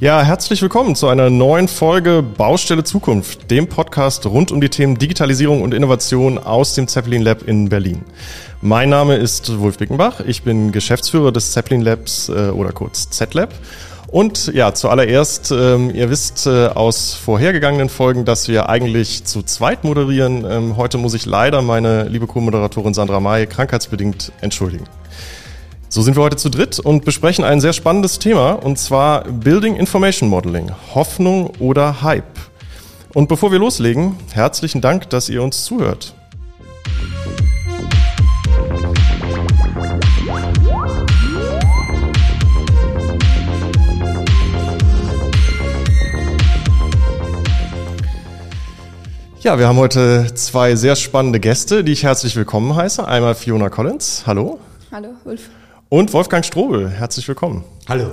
[0.00, 4.96] Ja, herzlich willkommen zu einer neuen Folge Baustelle Zukunft, dem Podcast rund um die Themen
[4.96, 8.04] Digitalisierung und Innovation aus dem Zeppelin Lab in Berlin.
[8.60, 13.52] Mein Name ist Wolf Bickenbach, ich bin Geschäftsführer des Zeppelin Labs äh, oder kurz Z-Lab.
[14.06, 19.82] Und ja, zuallererst, ähm, ihr wisst äh, aus vorhergegangenen Folgen, dass wir eigentlich zu zweit
[19.82, 20.46] moderieren.
[20.48, 24.84] Ähm, heute muss ich leider meine liebe Co-Moderatorin Sandra May krankheitsbedingt entschuldigen.
[25.90, 29.74] So sind wir heute zu dritt und besprechen ein sehr spannendes Thema, und zwar Building
[29.76, 32.24] Information Modeling, Hoffnung oder Hype.
[33.14, 36.14] Und bevor wir loslegen, herzlichen Dank, dass ihr uns zuhört.
[49.40, 53.08] Ja, wir haben heute zwei sehr spannende Gäste, die ich herzlich willkommen heiße.
[53.08, 54.24] Einmal Fiona Collins.
[54.26, 54.60] Hallo.
[54.92, 55.48] Hallo, Ulf.
[55.90, 57.64] Und Wolfgang Strobel, herzlich willkommen.
[57.88, 58.10] Hallo.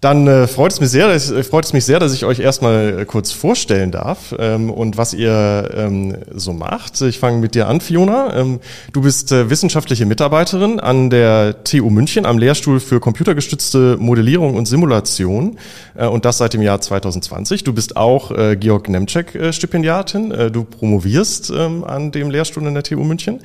[0.00, 2.38] Dann äh, freut, es mich sehr, dass, äh, freut es mich sehr, dass ich euch
[2.38, 7.00] erstmal äh, kurz vorstellen darf ähm, und was ihr ähm, so macht.
[7.00, 8.36] Ich fange mit dir an, Fiona.
[8.36, 8.60] Ähm,
[8.92, 14.66] du bist äh, wissenschaftliche Mitarbeiterin an der TU München am Lehrstuhl für computergestützte Modellierung und
[14.66, 15.58] Simulation
[15.96, 17.64] äh, und das seit dem Jahr 2020.
[17.64, 20.30] Du bist auch äh, Georg Nemczek-Stipendiatin.
[20.30, 23.40] Äh, du promovierst ähm, an dem Lehrstuhl in der TU München.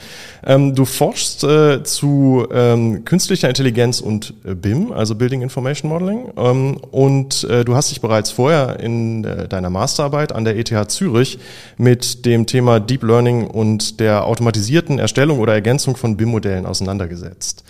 [0.46, 6.31] Ähm, du forschst äh, zu ähm, künstlicher Intelligenz und äh, BIM, also Building Information Modeling
[6.52, 11.39] und äh, du hast dich bereits vorher in äh, deiner Masterarbeit an der ETH Zürich
[11.77, 17.63] mit dem Thema Deep Learning und der automatisierten Erstellung oder Ergänzung von BIM-Modellen auseinandergesetzt.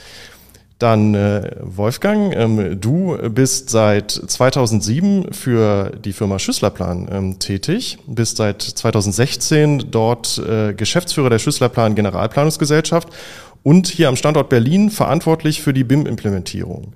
[0.80, 8.38] Dann äh, Wolfgang, ähm, du bist seit 2007 für die Firma Schüsslerplan ähm, tätig, bist
[8.38, 13.08] seit 2016 dort äh, Geschäftsführer der Schüsslerplan Generalplanungsgesellschaft
[13.62, 16.94] und hier am Standort Berlin verantwortlich für die BIM-Implementierung.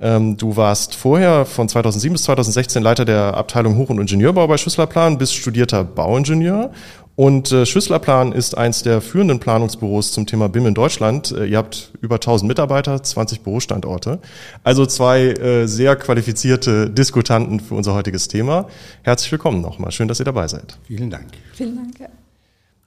[0.00, 4.56] Ähm, du warst vorher von 2007 bis 2016 Leiter der Abteilung Hoch- und Ingenieurbau bei
[4.56, 6.70] Schüsslerplan, bist studierter Bauingenieur
[7.20, 11.32] und äh, Schüsslerplan ist eins der führenden Planungsbüros zum Thema BIM in Deutschland.
[11.32, 14.20] Äh, ihr habt über 1000 Mitarbeiter, 20 Bürostandorte.
[14.64, 18.68] Also zwei äh, sehr qualifizierte Diskutanten für unser heutiges Thema.
[19.02, 19.90] Herzlich willkommen nochmal.
[19.92, 20.78] Schön, dass ihr dabei seid.
[20.86, 21.26] Vielen Dank.
[21.52, 22.10] Vielen Dank.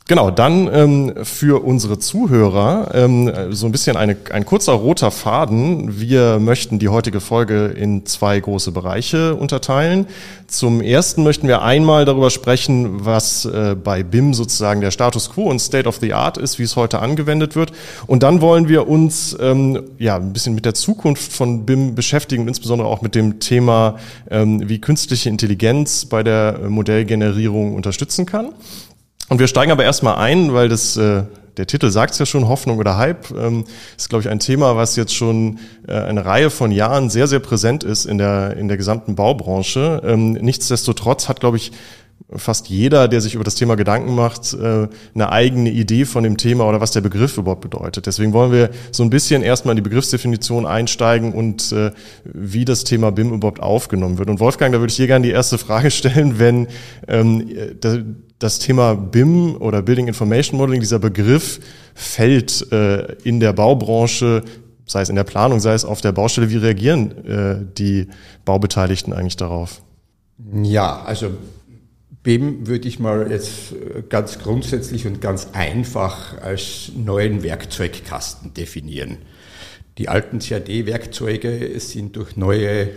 [0.06, 5.98] Genau, dann ähm, für unsere Zuhörer ähm, so ein bisschen eine, ein kurzer roter Faden.
[5.98, 10.08] Wir möchten die heutige Folge in zwei große Bereiche unterteilen.
[10.48, 15.50] Zum ersten möchten wir einmal darüber sprechen, was äh, bei BIM sozusagen der Status quo
[15.50, 17.72] und State of the Art ist, wie es heute angewendet wird.
[18.06, 22.46] Und dann wollen wir uns ähm, ja ein bisschen mit der Zukunft von BIM beschäftigen,
[22.50, 23.96] insbesondere auch mit dem Thema,
[24.30, 28.50] ähm, wie künstliche Intelligenz bei der Modellgenerierung unterstützen kann.
[29.34, 31.24] Und wir steigen aber erstmal ein, weil das äh,
[31.58, 33.66] der Titel sagt es ja schon, Hoffnung oder Hype, ähm,
[33.98, 35.58] ist, glaube ich, ein Thema, was jetzt schon
[35.88, 40.04] äh, eine Reihe von Jahren sehr, sehr präsent ist in der, in der gesamten Baubranche.
[40.06, 41.72] Ähm, nichtsdestotrotz hat, glaube ich,
[42.36, 46.38] fast jeder, der sich über das Thema Gedanken macht, äh, eine eigene Idee von dem
[46.38, 48.06] Thema oder was der Begriff überhaupt bedeutet.
[48.06, 51.90] Deswegen wollen wir so ein bisschen erstmal in die Begriffsdefinition einsteigen und äh,
[52.24, 54.30] wie das Thema BIM überhaupt aufgenommen wird.
[54.30, 56.68] Und Wolfgang, da würde ich dir gerne die erste Frage stellen, wenn
[57.08, 57.50] ähm,
[58.44, 61.62] das Thema BIM oder Building Information Modeling, dieser Begriff
[61.96, 64.44] fällt äh, in der Baubranche,
[64.86, 66.50] sei es in der Planung, sei es auf der Baustelle.
[66.50, 68.08] Wie reagieren äh, die
[68.44, 69.82] Baubeteiligten eigentlich darauf?
[70.62, 71.32] Ja, also
[72.24, 79.20] BIM würde ich mal jetzt äh, ganz grundsätzlich und ganz einfach als neuen Werkzeugkasten definieren.
[79.98, 82.90] Die alten CAD-Werkzeuge sind durch neue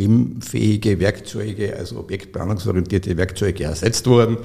[0.00, 4.38] BIM-fähige Werkzeuge, also objektplanungsorientierte Werkzeuge ersetzt worden.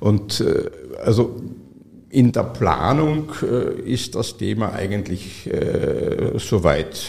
[0.00, 0.68] Und äh,
[1.04, 1.40] also
[2.10, 7.06] in der Planung äh, ist das Thema eigentlich äh, soweit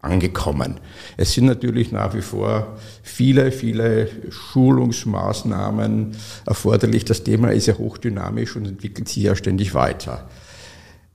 [0.00, 0.80] angekommen.
[1.18, 6.16] Es sind natürlich nach wie vor viele, viele Schulungsmaßnahmen
[6.46, 7.04] erforderlich.
[7.04, 10.30] Das Thema ist ja hochdynamisch und entwickelt sich ja ständig weiter.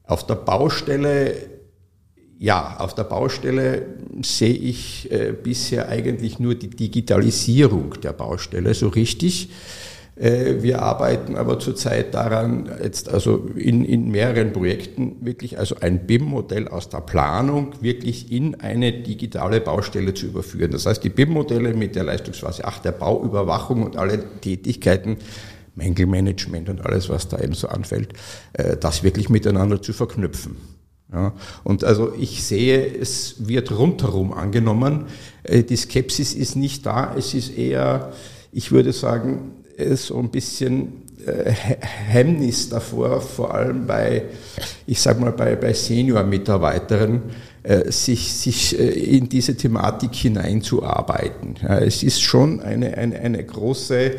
[0.04, 1.59] Auf der Baustelle
[2.39, 3.86] ja, auf der Baustelle
[4.21, 9.50] sehe ich äh, bisher eigentlich nur die Digitalisierung der Baustelle so richtig.
[10.15, 16.07] Äh, wir arbeiten aber zurzeit daran, jetzt also in, in mehreren Projekten wirklich also ein
[16.07, 20.71] BIM-Modell aus der Planung wirklich in eine digitale Baustelle zu überführen.
[20.71, 25.18] Das heißt, die BIM-Modelle mit der Leistungsphase 8 der Bauüberwachung und alle Tätigkeiten
[25.75, 28.13] Mängelmanagement und alles, was da eben so anfällt,
[28.53, 30.79] äh, das wirklich miteinander zu verknüpfen.
[31.12, 31.34] Ja,
[31.64, 35.06] und also ich sehe, es wird rundherum angenommen.
[35.44, 37.16] Äh, die Skepsis ist nicht da.
[37.18, 38.14] Es ist eher,
[38.52, 39.54] ich würde sagen,
[39.96, 44.24] so ein bisschen äh, Hemmnis davor, vor allem bei,
[44.86, 47.22] ich sag mal, bei, bei Senior-Mitarbeiterinnen,
[47.64, 51.56] äh, sich, sich äh, in diese Thematik hineinzuarbeiten.
[51.62, 54.12] Ja, es ist schon eine, eine, eine große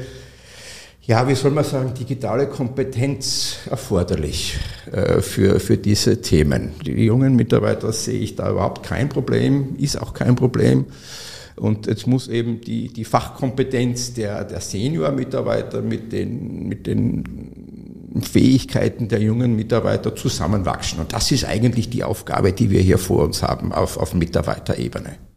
[1.03, 4.59] ja, wie soll man sagen, digitale Kompetenz erforderlich
[4.93, 6.73] äh, für, für diese Themen.
[6.85, 10.87] Die jungen Mitarbeiter sehe ich da überhaupt kein Problem, ist auch kein Problem.
[11.57, 17.25] Und jetzt muss eben die, die Fachkompetenz der, der Senior-Mitarbeiter mit den, mit den
[18.23, 21.01] Fähigkeiten der jungen Mitarbeiter zusammenwachsen.
[21.01, 25.30] Und das ist eigentlich die Aufgabe, die wir hier vor uns haben auf, auf Mitarbeiterebene.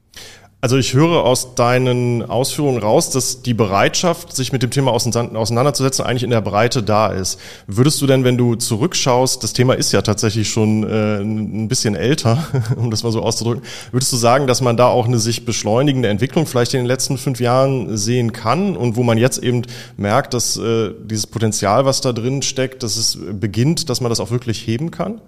[0.64, 6.06] Also ich höre aus deinen Ausführungen raus, dass die Bereitschaft, sich mit dem Thema auseinanderzusetzen,
[6.06, 7.38] eigentlich in der Breite da ist.
[7.68, 11.96] Würdest du denn, wenn du zurückschaust, das Thema ist ja tatsächlich schon äh, ein bisschen
[11.96, 13.62] älter, um das mal so auszudrücken,
[13.92, 17.18] würdest du sagen, dass man da auch eine sich beschleunigende Entwicklung vielleicht in den letzten
[17.18, 19.64] fünf Jahren sehen kann und wo man jetzt eben
[19.98, 24.22] merkt, dass äh, dieses Potenzial, was da drin steckt, dass es beginnt, dass man das
[24.22, 25.20] auch wirklich heben kann?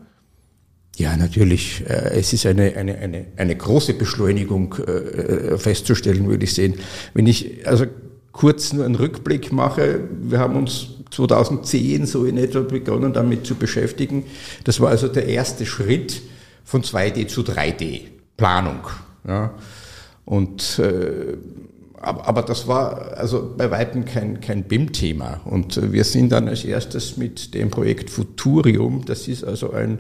[0.98, 1.84] Ja, natürlich.
[1.88, 6.76] Äh, es ist eine, eine, eine, eine große Beschleunigung äh, festzustellen, würde ich sehen.
[7.14, 7.86] Wenn ich also
[8.32, 13.56] kurz nur einen Rückblick mache, wir haben uns 2010 so in etwa begonnen damit zu
[13.56, 14.26] beschäftigen.
[14.64, 16.22] Das war also der erste Schritt
[16.64, 18.02] von 2D zu 3D
[18.38, 18.88] Planung.
[19.28, 19.54] Ja.
[20.26, 21.38] Und äh,
[22.02, 25.42] aber, aber das war also bei weitem kein, kein BIM-Thema.
[25.46, 30.00] Und wir sind dann als erstes mit dem Projekt Futurium, das ist also ein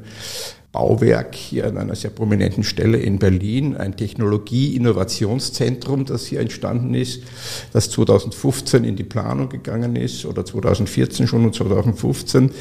[0.75, 7.23] Bauwerk hier an einer sehr prominenten Stelle in Berlin, ein Technologie-Innovationszentrum, das hier entstanden ist,
[7.71, 12.51] das 2015 in die Planung gegangen ist oder 2014 schon und 2015 äh,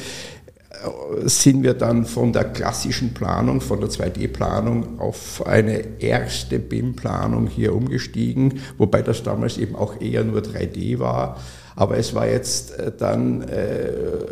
[1.27, 7.75] sind wir dann von der klassischen Planung, von der 2D-Planung auf eine erste BIM-Planung hier
[7.75, 11.37] umgestiegen, wobei das damals eben auch eher nur 3D war.
[11.77, 13.91] Aber es war jetzt äh, dann äh,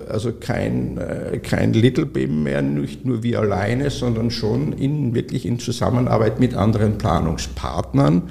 [0.09, 5.45] also kein, äh, kein Little BIM mehr, nicht nur wir alleine, sondern schon in, wirklich
[5.45, 8.23] in Zusammenarbeit mit anderen Planungspartnern.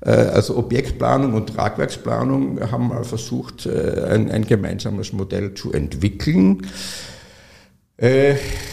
[0.00, 6.66] Also Objektplanung und Tragwerksplanung haben mal versucht, ein, ein gemeinsames Modell zu entwickeln.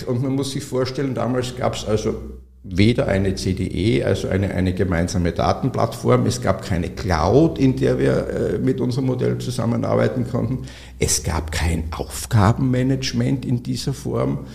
[0.07, 2.15] Und man muss sich vorstellen, damals gab es also
[2.63, 6.25] weder eine CDE, also eine, eine gemeinsame Datenplattform.
[6.27, 10.67] Es gab keine Cloud, in der wir äh, mit unserem Modell zusammenarbeiten konnten.
[10.99, 14.45] Es gab kein Aufgabenmanagement in dieser Form.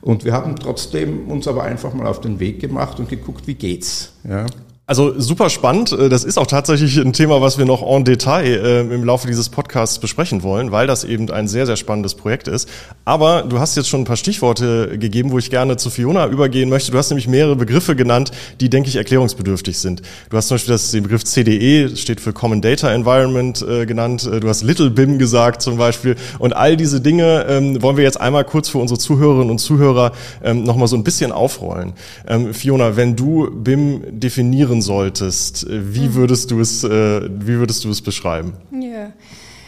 [0.00, 3.54] Und wir haben trotzdem uns aber einfach mal auf den Weg gemacht und geguckt, wie
[3.54, 4.14] geht's.
[4.28, 4.46] Ja.
[4.92, 5.90] Also super spannend.
[5.92, 9.26] Äh, das ist auch tatsächlich ein Thema, was wir noch en Detail äh, im Laufe
[9.26, 12.68] dieses Podcasts besprechen wollen, weil das eben ein sehr, sehr spannendes Projekt ist.
[13.06, 16.68] Aber du hast jetzt schon ein paar Stichworte gegeben, wo ich gerne zu Fiona übergehen
[16.68, 16.92] möchte.
[16.92, 20.02] Du hast nämlich mehrere Begriffe genannt, die, denke ich, erklärungsbedürftig sind.
[20.28, 24.28] Du hast zum Beispiel das, den Begriff CDE, steht für Common Data Environment, äh, genannt.
[24.30, 26.16] Du hast Little BIM gesagt zum Beispiel.
[26.38, 30.12] Und all diese Dinge ähm, wollen wir jetzt einmal kurz für unsere Zuhörerinnen und Zuhörer
[30.44, 31.94] ähm, nochmal so ein bisschen aufrollen.
[32.28, 36.14] Ähm, Fiona, wenn du BIM definieren solltest, äh, wie mhm.
[36.14, 38.52] würdest du es, äh, wie würdest du es beschreiben?
[38.70, 39.12] Ja,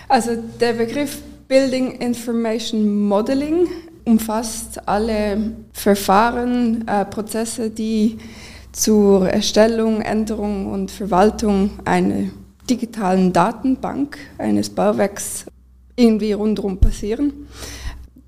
[0.09, 3.69] also der Begriff Building Information Modeling
[4.05, 8.19] umfasst alle Verfahren, äh, Prozesse, die
[8.73, 12.31] zur Erstellung, Änderung und Verwaltung einer
[12.69, 15.47] digitalen Datenbank eines Bauwerks
[15.97, 17.47] irgendwie rundherum passieren.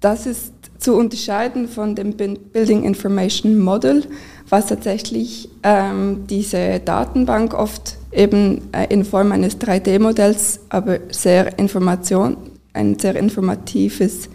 [0.00, 4.04] Das ist zu unterscheiden von dem Building Information Model,
[4.48, 12.36] was tatsächlich ähm, diese Datenbank oft eben äh, in Form eines 3D-Modells, aber sehr Information,
[12.72, 14.28] ein sehr informatives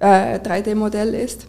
[0.00, 1.46] äh, 3D-Modell ist.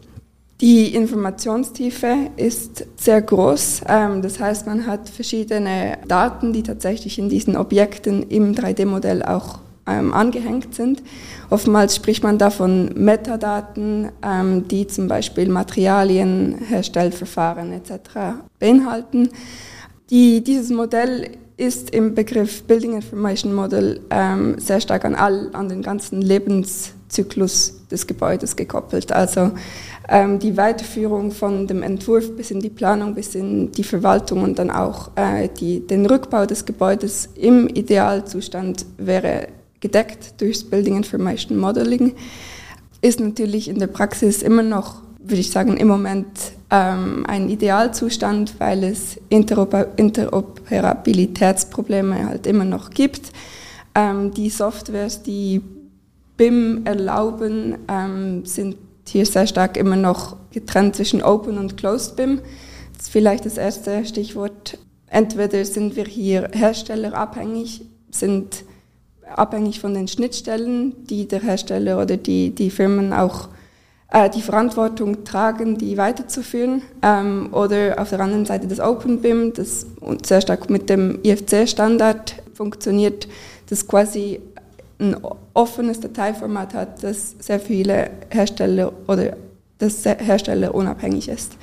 [0.62, 3.82] Die Informationstiefe ist sehr groß.
[3.88, 9.60] Ähm, das heißt, man hat verschiedene Daten, die tatsächlich in diesen Objekten im 3D-Modell auch
[9.90, 11.02] ähm, angehängt sind.
[11.50, 18.42] Oftmals spricht man da von Metadaten, ähm, die zum Beispiel Materialien, Herstellverfahren etc.
[18.60, 19.30] beinhalten.
[20.10, 25.68] Die, dieses Modell ist im Begriff Building Information Model ähm, sehr stark an, all, an
[25.68, 29.12] den ganzen Lebenszyklus des Gebäudes gekoppelt.
[29.12, 29.52] Also
[30.08, 34.58] ähm, die Weiterführung von dem Entwurf bis in die Planung, bis in die Verwaltung und
[34.58, 39.50] dann auch äh, die, den Rückbau des Gebäudes im Idealzustand wäre
[39.80, 42.16] gedeckt durchs Building Information Modeling,
[43.02, 46.28] ist natürlich in der Praxis immer noch, würde ich sagen, im Moment
[46.70, 53.32] ähm, ein Idealzustand, weil es Interoper Interoperabilitätsprobleme halt immer noch gibt.
[53.96, 55.62] Ähm, die Softwares, die
[56.38, 58.76] BIM erlauben, ähm, sind
[59.08, 62.42] hier sehr stark immer noch getrennt zwischen Open und Closed BIM.
[62.94, 64.78] Das ist vielleicht das erste Stichwort.
[65.08, 67.82] Entweder sind wir hier herstellerabhängig,
[68.12, 68.64] sind
[69.36, 73.50] abhängig von den Schnittstellen, die der Hersteller oder die, die Firmen auch
[74.12, 76.82] äh, die Verantwortung tragen, die weiterzuführen.
[77.02, 79.86] Ähm, oder auf der anderen Seite das OpenBIM, das
[80.26, 83.28] sehr stark mit dem IFC-Standard funktioniert,
[83.70, 84.40] das quasi
[85.00, 85.16] ein
[85.54, 89.38] offenes Dateiformat hat, das sehr viele Hersteller oder
[89.78, 91.54] das Hersteller unabhängig ist.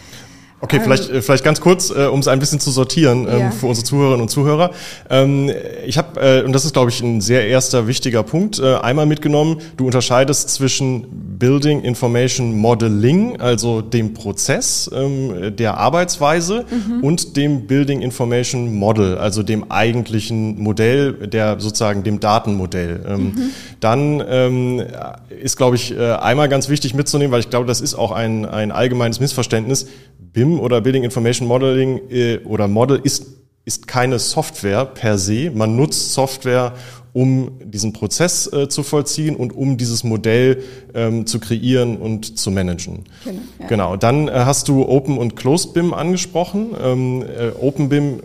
[0.59, 3.51] Okay, vielleicht, vielleicht ganz kurz, äh, um es ein bisschen zu sortieren ähm, ja.
[3.51, 4.71] für unsere Zuhörerinnen und Zuhörer.
[5.11, 5.51] Ähm,
[5.85, 9.05] ich habe, äh, und das ist, glaube ich, ein sehr erster wichtiger Punkt, äh, einmal
[9.05, 17.05] mitgenommen, du unterscheidest zwischen Building Information Modeling, also dem Prozess ähm, der Arbeitsweise, mhm.
[17.05, 23.05] und dem Building Information Model, also dem eigentlichen Modell, der sozusagen dem Datenmodell.
[23.07, 23.51] Ähm, mhm.
[23.81, 24.83] Dann ähm,
[25.29, 28.47] ist, glaube ich, äh, einmal ganz wichtig mitzunehmen, weil ich glaube, das ist auch ein,
[28.47, 29.87] ein allgemeines Missverständnis
[30.33, 33.26] BIM oder Building Information Modeling äh, oder Model ist,
[33.65, 35.50] ist keine Software per se.
[35.50, 36.73] Man nutzt Software,
[37.12, 40.62] um diesen Prozess äh, zu vollziehen und um dieses Modell
[40.95, 43.05] ähm, zu kreieren und zu managen.
[43.25, 43.41] Genau.
[43.59, 43.67] Ja.
[43.67, 43.97] genau.
[43.97, 46.76] Dann äh, hast du Open und Closed BIM angesprochen.
[46.81, 48.21] Ähm, äh, Open BIM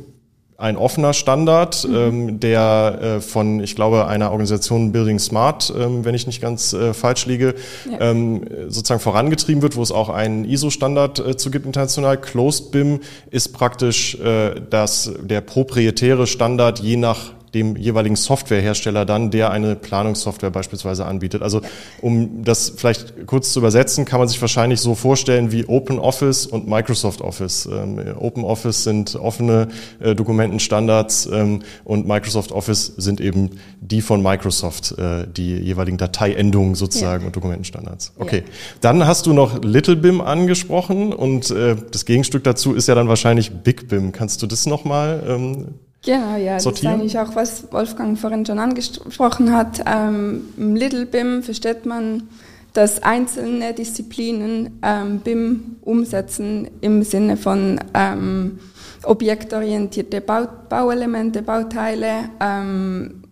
[0.61, 1.95] ein offener Standard, mhm.
[1.95, 6.73] ähm, der äh, von, ich glaube, einer Organisation Building Smart, ähm, wenn ich nicht ganz
[6.73, 7.55] äh, falsch liege,
[7.89, 8.11] ja.
[8.11, 12.17] ähm, sozusagen vorangetrieben wird, wo es auch einen ISO-Standard äh, zu gibt international.
[12.19, 12.99] Closed BIM
[13.31, 19.75] ist praktisch äh, das, der proprietäre Standard je nach dem jeweiligen Softwarehersteller dann, der eine
[19.75, 21.41] Planungssoftware beispielsweise anbietet.
[21.41, 21.61] Also
[22.01, 26.45] um das vielleicht kurz zu übersetzen, kann man sich wahrscheinlich so vorstellen wie Open Office
[26.45, 27.67] und Microsoft Office.
[27.71, 29.67] Ähm, Open Office sind offene
[29.99, 36.75] äh, Dokumentenstandards ähm, und Microsoft Office sind eben die von Microsoft, äh, die jeweiligen Dateiendungen
[36.75, 37.27] sozusagen ja.
[37.27, 38.13] und Dokumentenstandards.
[38.17, 38.53] Okay, ja.
[38.81, 43.51] dann hast du noch LittleBIM angesprochen und äh, das Gegenstück dazu ist ja dann wahrscheinlich
[43.51, 44.11] BigBIM.
[44.11, 45.67] Kannst du das nochmal ähm,
[46.03, 46.97] Genau, ja, sortieren.
[46.97, 49.83] das ist eigentlich auch, was Wolfgang vorhin schon angesprochen hat.
[49.85, 52.27] Ähm, Im Little BIM versteht man,
[52.73, 58.59] dass einzelne Disziplinen ähm, BIM umsetzen im Sinne von ähm,
[59.03, 63.23] objektorientierte Bau Bauelemente, Bauteile ähm,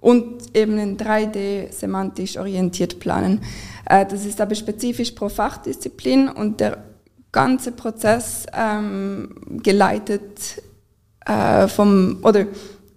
[0.00, 3.40] und eben in 3D semantisch orientiert planen.
[3.88, 6.78] Äh, das ist aber spezifisch pro Fachdisziplin und der
[7.30, 10.62] ganze Prozess ähm, geleitet
[11.26, 12.46] äh, vom, oder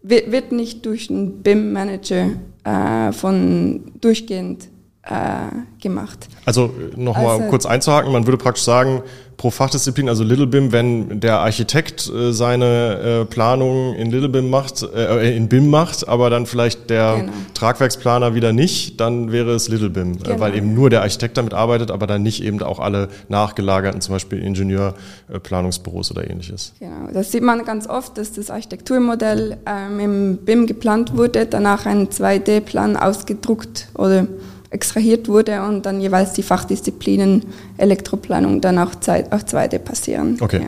[0.03, 2.29] wird nicht durch einen BIM-Manager
[2.63, 4.69] äh, von durchgehend
[5.03, 6.27] äh, gemacht.
[6.46, 9.03] Also nochmal also, kurz einzuhaken, man würde praktisch sagen,
[9.38, 14.50] pro Fachdisziplin, also Little BIM, wenn der Architekt äh, seine äh, Planung in Little BIM
[14.50, 17.32] macht, äh, in BIM macht, aber dann vielleicht der genau.
[17.53, 20.39] Tragwerksplaner wieder nicht, dann wäre es Little BIM, äh, genau.
[20.39, 24.15] weil eben nur der Architekt damit arbeitet, aber dann nicht eben auch alle nachgelagerten, zum
[24.15, 26.74] Beispiel Ingenieurplanungsbüros oder ähnliches.
[26.79, 31.86] Genau, das sieht man ganz oft, dass das Architekturmodell ähm, im BIM geplant wurde, danach
[31.86, 34.25] ein 2D-Plan ausgedruckt oder
[34.69, 37.45] extrahiert wurde und dann jeweils die Fachdisziplinen
[37.77, 40.38] Elektroplanung dann auch, Zeit, auch 2D passieren.
[40.39, 40.62] Okay.
[40.62, 40.67] Ja.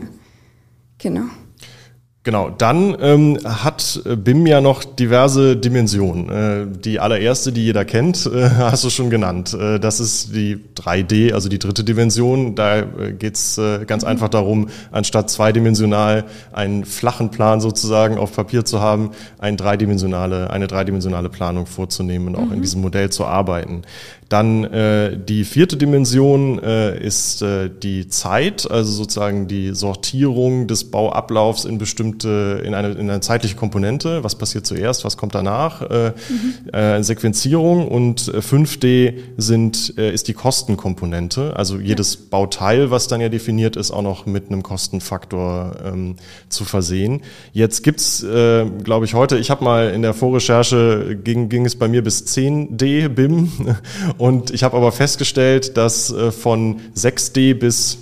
[0.98, 1.26] Genau.
[2.22, 6.28] Genau, dann ähm, hat äh, BIM ja noch diverse Dimensionen.
[6.28, 9.54] Äh, die allererste, die jeder kennt, äh, hast du schon genannt.
[9.54, 12.54] Äh, das ist die 3D, also die dritte Dimension.
[12.54, 18.66] Da äh, geht's äh, ganz einfach darum, anstatt zweidimensional einen flachen Plan sozusagen auf Papier
[18.66, 22.52] zu haben, ein dreidimensionale, eine dreidimensionale Planung vorzunehmen und auch mhm.
[22.52, 23.80] in diesem Modell zu arbeiten.
[24.30, 30.88] Dann äh, die vierte Dimension äh, ist äh, die Zeit, also sozusagen die Sortierung des
[30.88, 34.22] Bauablaufs in bestimmte, in eine, in eine zeitliche Komponente.
[34.22, 35.82] Was passiert zuerst, was kommt danach?
[35.82, 36.72] Äh, mhm.
[36.72, 41.56] äh, Sequenzierung und 5D äh, sind, äh, ist die Kostenkomponente.
[41.56, 42.20] Also jedes ja.
[42.30, 46.14] Bauteil, was dann ja definiert ist, auch noch mit einem Kostenfaktor ähm,
[46.48, 47.22] zu versehen.
[47.52, 51.74] Jetzt gibt's, äh, glaube ich, heute, ich habe mal in der Vorrecherche, ging, ging es
[51.74, 53.50] bei mir bis 10D BIM
[54.20, 57.98] und ich habe aber festgestellt, dass äh, von 6D bis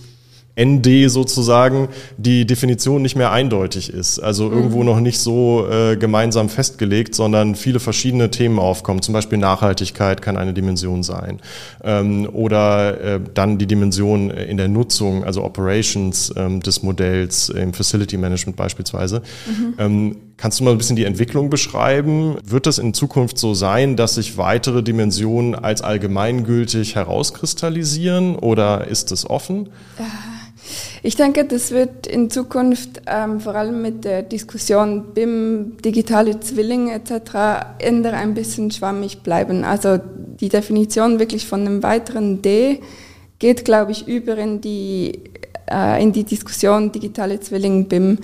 [0.60, 4.18] ND sozusagen die Definition nicht mehr eindeutig ist.
[4.18, 4.56] Also mhm.
[4.56, 9.00] irgendwo noch nicht so äh, gemeinsam festgelegt, sondern viele verschiedene Themen aufkommen.
[9.00, 11.38] Zum Beispiel Nachhaltigkeit kann eine Dimension sein.
[11.84, 17.72] Ähm, oder äh, dann die Dimension in der Nutzung, also Operations ähm, des Modells im
[17.72, 19.22] Facility Management beispielsweise.
[19.46, 19.74] Mhm.
[19.78, 22.38] Ähm, kannst du mal ein bisschen die Entwicklung beschreiben?
[22.42, 29.12] Wird das in Zukunft so sein, dass sich weitere Dimensionen als allgemeingültig herauskristallisieren oder ist
[29.12, 29.68] es offen?
[29.98, 30.06] Ja.
[31.02, 36.92] Ich denke, das wird in Zukunft ähm, vor allem mit der Diskussion BIM, digitale Zwillinge
[36.92, 37.32] etc.
[37.78, 39.64] eher ein bisschen schwammig bleiben.
[39.64, 42.80] Also die Definition wirklich von einem weiteren D
[43.38, 45.20] geht, glaube ich, über in die,
[45.70, 48.18] äh, in die Diskussion digitale Zwillinge BIM,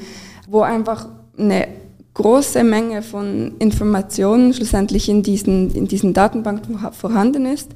[0.48, 1.68] wo einfach eine
[2.14, 7.70] große Menge von Informationen schlussendlich in diesen, in diesen Datenbanken vorhanden ist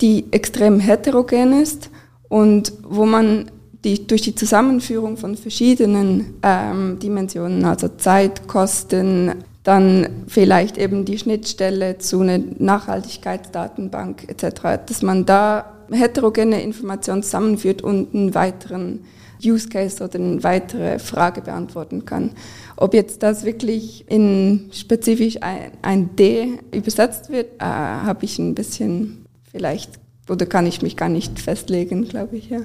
[0.00, 1.90] die extrem heterogen ist
[2.28, 3.50] und wo man
[3.84, 9.32] die, durch die Zusammenführung von verschiedenen ähm, Dimensionen, also Zeit, Kosten,
[9.62, 17.82] dann vielleicht eben die Schnittstelle zu einer Nachhaltigkeitsdatenbank etc., dass man da heterogene Informationen zusammenführt
[17.82, 19.04] und einen weiteren
[19.44, 22.32] Use Case oder eine weitere Frage beantworten kann.
[22.76, 28.54] Ob jetzt das wirklich in spezifisch ein, ein D übersetzt wird, äh, habe ich ein
[28.54, 32.60] bisschen vielleicht oder kann ich mich gar nicht festlegen, glaube ich, ja.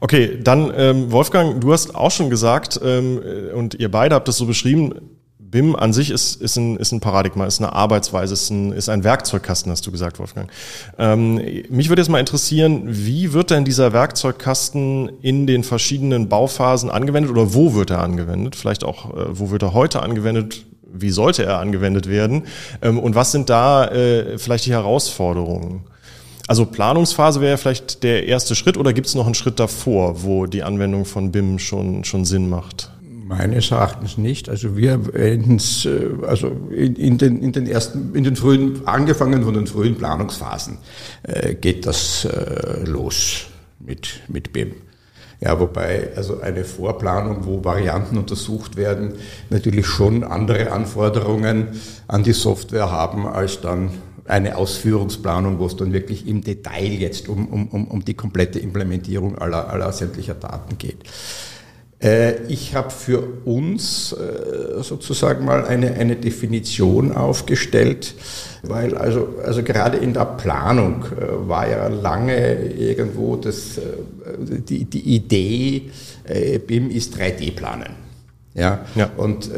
[0.00, 3.20] Okay, dann ähm, Wolfgang, du hast auch schon gesagt ähm,
[3.54, 4.94] und ihr beide habt es so beschrieben,
[5.50, 8.88] BIM an sich ist, ist, ein, ist ein Paradigma, ist eine Arbeitsweise, ist ein, ist
[8.88, 10.50] ein Werkzeugkasten, hast du gesagt, Wolfgang.
[10.98, 16.90] Ähm, mich würde jetzt mal interessieren, wie wird denn dieser Werkzeugkasten in den verschiedenen Bauphasen
[16.90, 18.56] angewendet oder wo wird er angewendet?
[18.56, 20.64] Vielleicht auch, äh, wo wird er heute angewendet?
[20.82, 22.44] Wie sollte er angewendet werden?
[22.82, 25.84] Ähm, und was sind da äh, vielleicht die Herausforderungen?
[26.48, 30.46] Also Planungsphase wäre vielleicht der erste Schritt oder gibt es noch einen Schritt davor, wo
[30.46, 32.90] die Anwendung von BIM schon, schon Sinn macht?
[33.28, 34.48] Meines Erachtens nicht.
[34.48, 38.86] Also wir wenden es, äh, also in, in, den, in den ersten, in den frühen,
[38.86, 40.78] angefangen von den frühen Planungsphasen,
[41.24, 43.46] äh, geht das äh, los
[43.80, 44.74] mit, mit BIM.
[45.40, 49.14] Ja, wobei also eine Vorplanung, wo Varianten untersucht werden,
[49.50, 51.68] natürlich schon andere Anforderungen
[52.06, 53.90] an die Software haben als dann
[54.24, 59.36] eine Ausführungsplanung, wo es dann wirklich im Detail jetzt um, um, um die komplette Implementierung
[59.36, 60.98] aller, aller sämtlicher Daten geht.
[62.02, 68.14] Äh, ich habe für uns äh, sozusagen mal eine, eine Definition aufgestellt,
[68.62, 73.80] weil also, also gerade in der Planung äh, war ja lange irgendwo das,
[74.38, 75.90] die, die Idee,
[76.66, 77.94] BIM ist 3D-Planen.
[78.54, 78.84] Ja?
[78.94, 79.50] ja, und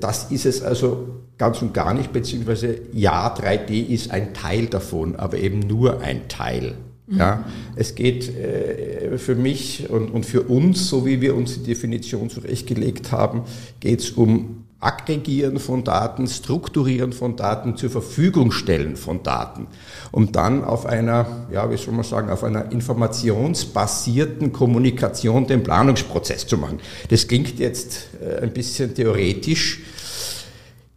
[0.00, 5.14] das ist es also ganz und gar nicht, beziehungsweise ja, 3D ist ein Teil davon,
[5.16, 6.74] aber eben nur ein Teil.
[7.10, 7.44] Ja,
[7.74, 12.28] es geht äh, für mich und, und für uns, so wie wir uns die Definition
[12.28, 13.44] zurechtgelegt haben,
[13.80, 19.66] geht es um Aggregieren von Daten, Strukturieren von Daten, zur Verfügung stellen von Daten,
[20.12, 26.46] um dann auf einer, ja, wie soll man sagen, auf einer informationsbasierten Kommunikation den Planungsprozess
[26.46, 26.78] zu machen.
[27.08, 29.80] Das klingt jetzt äh, ein bisschen theoretisch,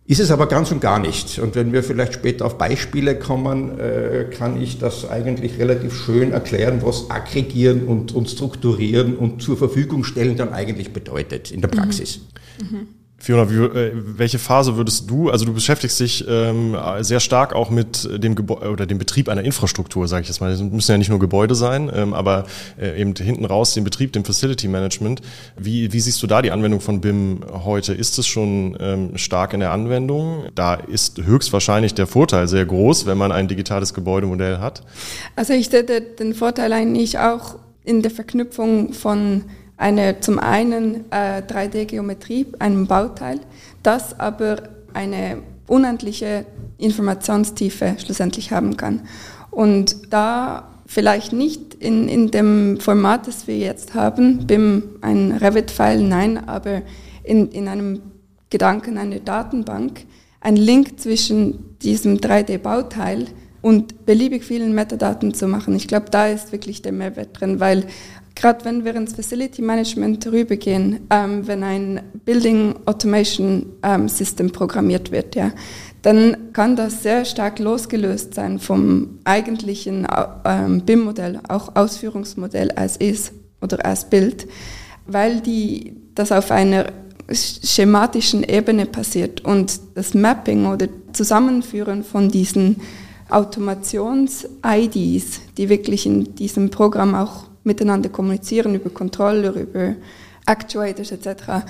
[0.06, 1.40] ist es aber ganz und gar nicht.
[1.40, 6.32] Und wenn wir vielleicht später auf Beispiele kommen, äh, kann ich das eigentlich relativ schön
[6.32, 11.70] erklären, was aggregieren und, und strukturieren und zur Verfügung stellen dann eigentlich bedeutet in der
[11.70, 12.20] Praxis.
[12.60, 12.78] Mhm.
[12.78, 12.88] Mhm.
[13.22, 17.70] Fiona, wie, äh, welche Phase würdest du, also du beschäftigst dich ähm, sehr stark auch
[17.70, 20.50] mit dem Gebäude oder dem Betrieb einer Infrastruktur, sage ich jetzt mal.
[20.50, 22.46] Das müssen ja nicht nur Gebäude sein, ähm, aber
[22.80, 25.22] äh, eben hinten raus den Betrieb, den Facility Management.
[25.56, 27.94] Wie, wie siehst du da die Anwendung von BIM heute?
[27.94, 30.46] Ist es schon ähm, stark in der Anwendung?
[30.56, 34.82] Da ist höchstwahrscheinlich der Vorteil sehr groß, wenn man ein digitales Gebäudemodell hat.
[35.36, 39.44] Also ich sehe den Vorteil eigentlich auch in der Verknüpfung von
[39.82, 43.40] eine zum einen äh, 3D-Geometrie, einem Bauteil,
[43.82, 44.58] das aber
[44.94, 46.46] eine unendliche
[46.78, 49.02] Informationstiefe schlussendlich haben kann.
[49.50, 56.04] Und da vielleicht nicht in, in dem Format, das wir jetzt haben, BIM ein Revit-File,
[56.04, 56.84] nein, aber
[57.24, 58.02] in, in einem
[58.52, 60.06] Gedanken einer Datenbank,
[60.42, 63.26] ein Link zwischen diesem 3D-Bauteil
[63.62, 65.76] und beliebig vielen Metadaten zu machen.
[65.76, 67.86] Ich glaube, da ist wirklich der Mehrwert drin, weil
[68.36, 75.12] gerade wenn wir ins Facility Management rübergehen, ähm, wenn ein Building Automation ähm, System programmiert
[75.12, 75.52] wird, ja,
[76.02, 80.08] dann kann das sehr stark losgelöst sein vom eigentlichen
[80.46, 84.48] ähm, BIM-Modell, auch Ausführungsmodell als ist oder als Bild,
[85.06, 86.88] weil die, das auf einer
[87.32, 92.82] schematischen Ebene passiert und das Mapping oder Zusammenführen von diesen
[93.30, 99.96] Automations-IDs, die wirklich in diesem Programm auch miteinander kommunizieren über Controller, über
[100.46, 101.64] Actuators etc.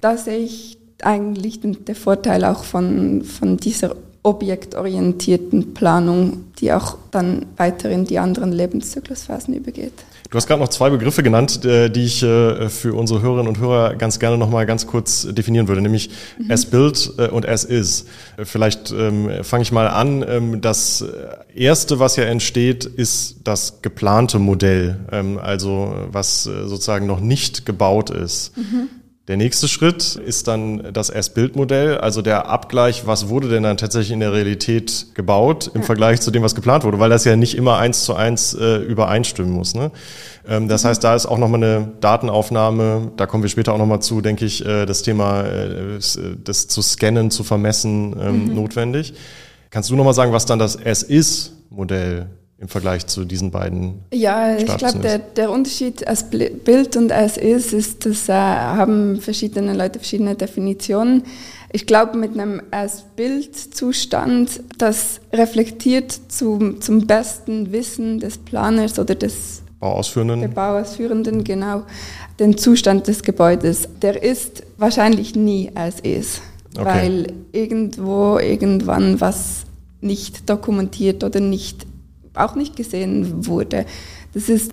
[0.00, 7.46] Da sehe ich eigentlich den, Vorteil auch von, von dieser objektorientierten Planung, die auch dann
[7.56, 9.92] weiter in die anderen Lebenszyklusphasen übergeht.
[10.30, 13.58] Du hast gerade noch zwei Begriffe genannt, äh, die ich äh, für unsere Hörerinnen und
[13.58, 16.50] Hörer ganz gerne noch mal ganz kurz definieren würde, nämlich mhm.
[16.50, 18.06] as built äh, und as is.
[18.42, 20.24] Vielleicht ähm, fange ich mal an.
[20.28, 21.04] Ähm, das
[21.54, 28.10] erste, was ja entsteht, ist das geplante Modell, ähm, also was sozusagen noch nicht gebaut
[28.10, 28.56] ist.
[28.56, 28.88] Mhm.
[29.28, 34.12] Der nächste Schritt ist dann das As-Build-Modell, also der Abgleich, was wurde denn dann tatsächlich
[34.12, 35.86] in der Realität gebaut im ja.
[35.86, 38.76] Vergleich zu dem, was geplant wurde, weil das ja nicht immer eins zu eins äh,
[38.76, 39.74] übereinstimmen muss.
[39.74, 39.90] Ne?
[40.46, 40.88] Ähm, das mhm.
[40.88, 44.44] heißt, da ist auch nochmal eine Datenaufnahme, da kommen wir später auch nochmal zu, denke
[44.44, 45.98] ich, äh, das Thema, äh,
[46.44, 48.54] das zu scannen, zu vermessen ähm, mhm.
[48.54, 49.14] notwendig.
[49.70, 54.04] Kannst du nochmal sagen, was dann das As-Is-Modell im Vergleich zu diesen beiden.
[54.12, 59.20] Ja, ich glaube, der, der Unterschied als Bild und als ist, ist, dass äh, haben
[59.20, 61.24] verschiedene Leute verschiedene Definitionen.
[61.72, 69.14] Ich glaube, mit einem als Bildzustand, das reflektiert zum, zum besten Wissen des Planers oder
[69.14, 70.40] des Bauausführenden.
[70.40, 71.82] Der Bauausführenden, genau,
[72.40, 73.86] den Zustand des Gebäudes.
[74.00, 76.40] Der ist wahrscheinlich nie als ist,
[76.74, 76.86] okay.
[76.86, 79.64] weil irgendwo, irgendwann was
[80.00, 81.86] nicht dokumentiert oder nicht
[82.36, 83.86] auch nicht gesehen wurde.
[84.34, 84.72] Das ist,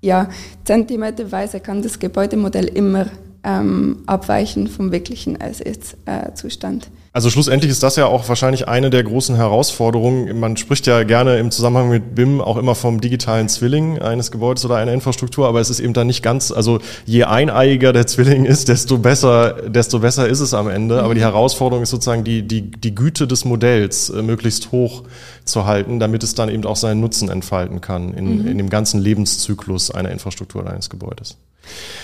[0.00, 0.28] ja,
[0.64, 3.06] zentimeterweise kann das Gebäudemodell immer
[3.44, 6.90] ähm, abweichen vom wirklichen As-Ist-Zustand.
[7.14, 10.40] Also schlussendlich ist das ja auch wahrscheinlich eine der großen Herausforderungen.
[10.40, 14.64] Man spricht ja gerne im Zusammenhang mit BIM auch immer vom digitalen Zwilling eines Gebäudes
[14.64, 18.46] oder einer Infrastruktur, aber es ist eben dann nicht ganz, also je eineiiger der Zwilling
[18.46, 20.94] ist, desto besser, desto besser ist es am Ende.
[20.94, 21.00] Mhm.
[21.02, 25.02] Aber die Herausforderung ist sozusagen die, die, die Güte des Modells äh, möglichst hoch
[25.44, 28.48] zu halten, damit es dann eben auch seinen Nutzen entfalten kann in, mhm.
[28.48, 31.36] in dem ganzen Lebenszyklus einer Infrastruktur oder eines Gebäudes.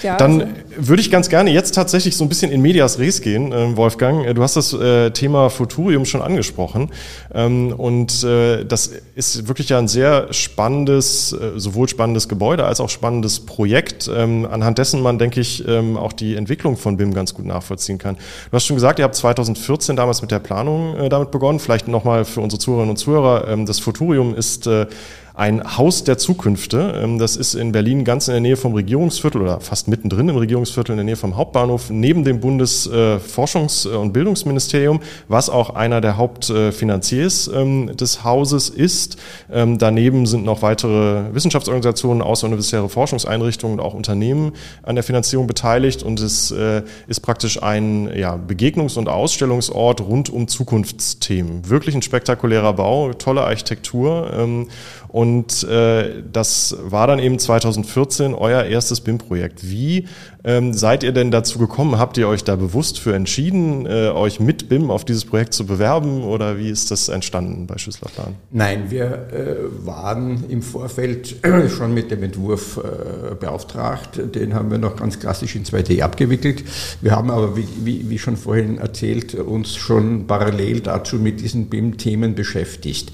[0.03, 0.55] Ja, Dann also.
[0.77, 4.25] würde ich ganz gerne jetzt tatsächlich so ein bisschen in Medias Res gehen, äh, Wolfgang.
[4.27, 6.91] Äh, du hast das äh, Thema Futurium schon angesprochen.
[7.35, 12.89] Ähm, und äh, das ist wirklich ja ein sehr spannendes, sowohl spannendes Gebäude als auch
[12.89, 17.35] spannendes Projekt, ähm, anhand dessen man, denke ich, ähm, auch die Entwicklung von BIM ganz
[17.35, 18.17] gut nachvollziehen kann.
[18.17, 21.59] Du hast schon gesagt, ihr habt 2014 damals mit der Planung damit begonnen.
[21.59, 23.49] Vielleicht nochmal für unsere Zuhörerinnen und Zuhörer.
[23.49, 24.69] Ähm, das Futurium ist
[25.39, 27.01] ein Haus der Zukünfte.
[27.01, 30.37] Ähm, das ist in Berlin ganz in der Nähe vom Regierungsviertel oder fast mittendrin im
[30.37, 36.17] Regierungsviertel in der Nähe vom Hauptbahnhof, neben dem Bundesforschungs- und Bildungsministerium, was auch einer der
[36.17, 39.17] Hauptfinanziers ähm, des Hauses ist.
[39.51, 46.03] Ähm, daneben sind noch weitere Wissenschaftsorganisationen, außeruniversitäre Forschungseinrichtungen und auch Unternehmen an der Finanzierung beteiligt
[46.03, 51.69] und es äh, ist praktisch ein ja, Begegnungs- und Ausstellungsort rund um Zukunftsthemen.
[51.69, 54.67] Wirklich ein spektakulärer Bau, tolle Architektur
[55.09, 59.69] und äh, das war dann eben 2014 euer erstes BIM-Projekt.
[59.69, 60.07] Wie
[60.45, 61.99] ähm, seid ihr denn dazu gekommen?
[61.99, 65.67] Habt ihr euch da bewusst für entschieden, äh, euch mit BIM auf dieses Projekt zu
[65.67, 68.37] bewerben oder wie ist das entstanden bei Schüsselerplan?
[68.51, 71.37] Nein, wir äh, waren im Vorfeld
[71.77, 74.21] schon mit dem Entwurf äh, beauftragt.
[74.35, 76.65] Den haben wir noch ganz klassisch in 2D abgewickelt.
[77.01, 81.69] Wir haben aber, wie, wie, wie schon vorhin erzählt, uns schon parallel dazu mit diesen
[81.69, 83.13] BIM-Themen beschäftigt.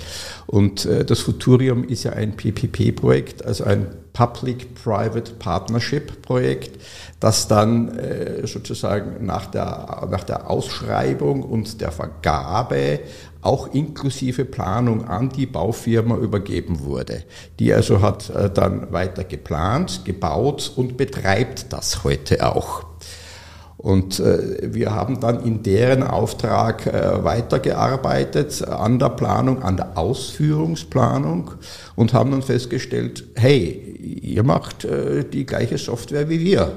[0.54, 6.80] Und äh, das Futurium ist ja ein PPP-Projekt, also ein Public-Private Partnership-Projekt,
[7.18, 13.00] das dann äh, sozusagen nach der, nach der Ausschreibung und der Vergabe
[13.42, 17.24] auch inklusive Planung an die Baufirma übergeben wurde.
[17.58, 22.93] Die also hat äh, dann weiter geplant, gebaut und betreibt das heute auch.
[23.84, 29.98] Und äh, wir haben dann in deren Auftrag äh, weitergearbeitet an der Planung, an der
[29.98, 31.50] Ausführungsplanung
[31.94, 36.72] und haben dann festgestellt, hey, ihr macht äh, die gleiche Software wie wir.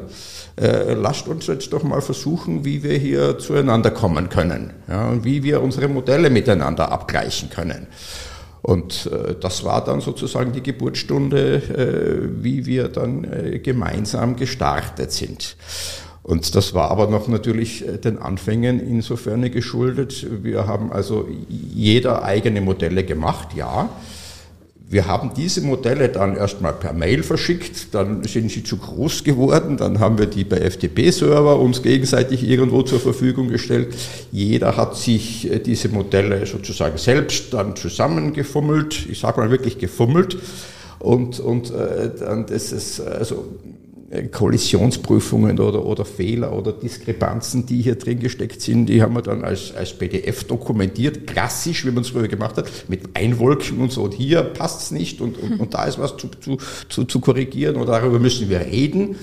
[0.60, 5.44] Lasst uns jetzt doch mal versuchen, wie wir hier zueinander kommen können ja, und wie
[5.44, 7.86] wir unsere Modelle miteinander abgleichen können.
[8.64, 9.08] Und
[9.40, 15.56] das war dann sozusagen die Geburtsstunde, wie wir dann gemeinsam gestartet sind.
[16.28, 20.28] Und das war aber noch natürlich äh, den Anfängen insofern geschuldet.
[20.44, 23.90] Wir haben also jeder eigene Modelle gemacht, ja.
[24.90, 29.78] Wir haben diese Modelle dann erstmal per Mail verschickt, dann sind sie zu groß geworden,
[29.78, 33.96] dann haben wir die bei FTP-Server uns gegenseitig irgendwo zur Verfügung gestellt.
[34.32, 40.38] Jeder hat sich äh, diese Modelle sozusagen selbst dann zusammengefummelt, ich sage mal wirklich gefummelt.
[41.00, 43.46] Und, und äh, dann das ist also
[44.32, 49.44] Kollisionsprüfungen oder, oder Fehler oder Diskrepanzen, die hier drin gesteckt sind, die haben wir dann
[49.44, 54.04] als, als PDF dokumentiert, klassisch, wie man es früher gemacht hat, mit Einwolken und so.
[54.04, 57.20] Und hier passt es nicht und, und, und da ist was zu, zu, zu, zu
[57.20, 59.18] korrigieren oder darüber müssen wir reden.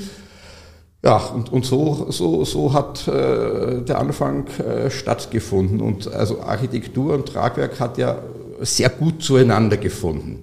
[1.03, 5.81] Ja, und, und so, so, so hat äh, der Anfang äh, stattgefunden.
[5.81, 8.19] Und also Architektur und Tragwerk hat ja
[8.61, 10.43] sehr gut zueinander gefunden.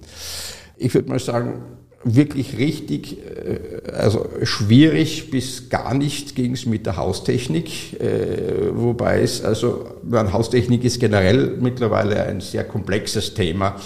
[0.76, 1.62] Ich würde mal sagen,
[2.04, 9.22] wirklich richtig, äh, also schwierig bis gar nicht ging es mit der Haustechnik, äh, wobei
[9.22, 13.76] es, also, Haustechnik ist generell mittlerweile ein sehr komplexes Thema.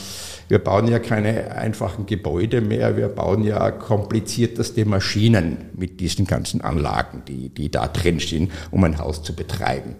[0.48, 6.60] Wir bauen ja keine einfachen Gebäude mehr, wir bauen ja komplizierteste Maschinen mit diesen ganzen
[6.60, 9.96] Anlagen, die, die da drin stehen, um ein Haus zu betreiben.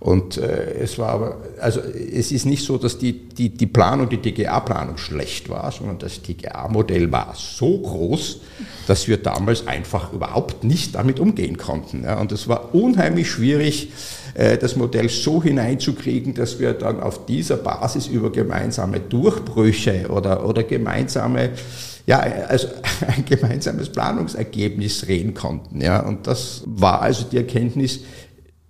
[0.00, 4.08] Und äh, es war aber, also es ist nicht so, dass die, die, die Planung,
[4.08, 8.40] die DGA-Planung schlecht war, sondern das DGA-Modell war so groß,
[8.86, 12.04] dass wir damals einfach überhaupt nicht damit umgehen konnten.
[12.04, 12.20] Ja.
[12.20, 13.90] Und es war unheimlich schwierig,
[14.34, 20.46] äh, das Modell so hineinzukriegen, dass wir dann auf dieser Basis über gemeinsame Durchbrüche oder,
[20.46, 21.50] oder gemeinsame
[22.06, 22.68] ja, also
[23.06, 25.80] ein gemeinsames Planungsergebnis reden konnten.
[25.82, 26.00] Ja.
[26.00, 28.00] Und das war also die Erkenntnis,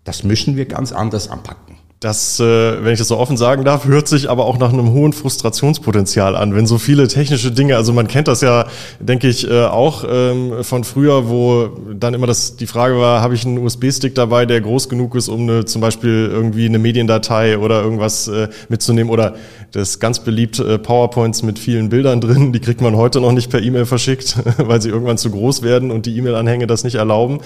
[0.08, 1.76] das müssen wir ganz anders anpacken.
[2.00, 4.92] Das, äh, wenn ich das so offen sagen darf, hört sich aber auch nach einem
[4.92, 8.66] hohen Frustrationspotenzial an, wenn so viele technische Dinge, also man kennt das ja,
[9.00, 13.34] denke ich, äh, auch ähm, von früher, wo dann immer das die Frage war, habe
[13.34, 17.58] ich einen USB-Stick dabei, der groß genug ist, um eine, zum Beispiel irgendwie eine Mediendatei
[17.58, 19.34] oder irgendwas äh, mitzunehmen oder
[19.72, 23.60] das ganz beliebt PowerPoints mit vielen Bildern drin, die kriegt man heute noch nicht per
[23.60, 27.40] E-Mail verschickt, weil sie irgendwann zu groß werden und die E-Mail-Anhänge das nicht erlauben.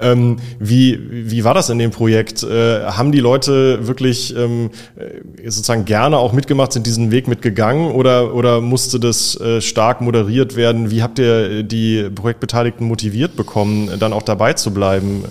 [0.00, 2.44] Ähm, wie, wie war das in dem Projekt?
[2.44, 7.92] Haben die Leute wirklich wirklich ähm, äh, sozusagen gerne auch mitgemacht, sind diesen Weg mitgegangen
[7.92, 10.90] oder, oder musste das äh, stark moderiert werden?
[10.90, 15.24] Wie habt ihr die Projektbeteiligten motiviert bekommen, dann auch dabei zu bleiben?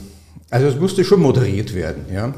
[0.50, 2.34] Also es musste schon moderiert werden, ja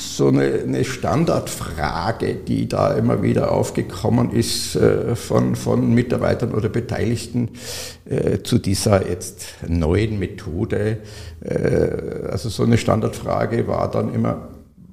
[0.00, 6.68] so eine, eine, Standardfrage, die da immer wieder aufgekommen ist äh, von, von Mitarbeitern oder
[6.68, 7.50] Beteiligten
[8.06, 10.98] äh, zu dieser jetzt neuen Methode.
[11.40, 14.48] Äh, also so eine Standardfrage war dann immer,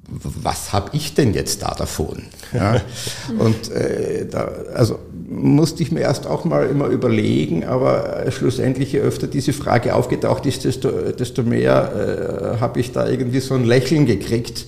[0.08, 2.24] was habe ich denn jetzt da davon?
[2.52, 2.80] Ja?
[3.38, 8.92] Und äh, da, also musste ich mir erst auch mal immer überlegen, aber äh, schlussendlich,
[8.92, 13.54] je öfter diese Frage aufgetaucht ist, desto, desto mehr äh, habe ich da irgendwie so
[13.54, 14.66] ein Lächeln gekriegt,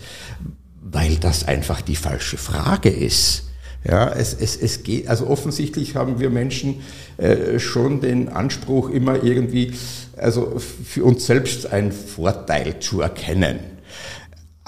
[0.83, 3.45] weil das einfach die falsche Frage ist.
[3.83, 6.83] Ja, es, es, es geht, also offensichtlich haben wir Menschen
[7.17, 9.73] äh, schon den Anspruch, immer irgendwie,
[10.19, 13.80] also für uns selbst einen Vorteil zu erkennen.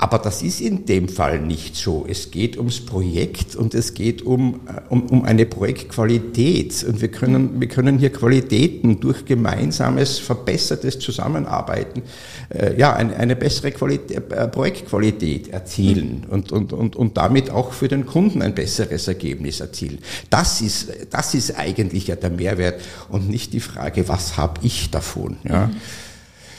[0.03, 2.05] Aber das ist in dem Fall nicht so.
[2.09, 6.83] Es geht ums Projekt und es geht um, äh, um, um eine Projektqualität.
[6.83, 12.03] Und wir können, wir können hier Qualitäten durch gemeinsames, verbessertes Zusammenarbeiten,
[12.49, 17.73] äh, ja, eine, eine bessere Qualität, äh, Projektqualität erzielen und, und, und, und damit auch
[17.73, 20.01] für den Kunden ein besseres Ergebnis erzielen.
[20.31, 24.91] Das ist, das ist eigentlich ja der Mehrwert und nicht die Frage, was habe ich
[24.91, 25.37] davon?
[25.45, 25.69] Ja.
[25.69, 25.77] Mhm.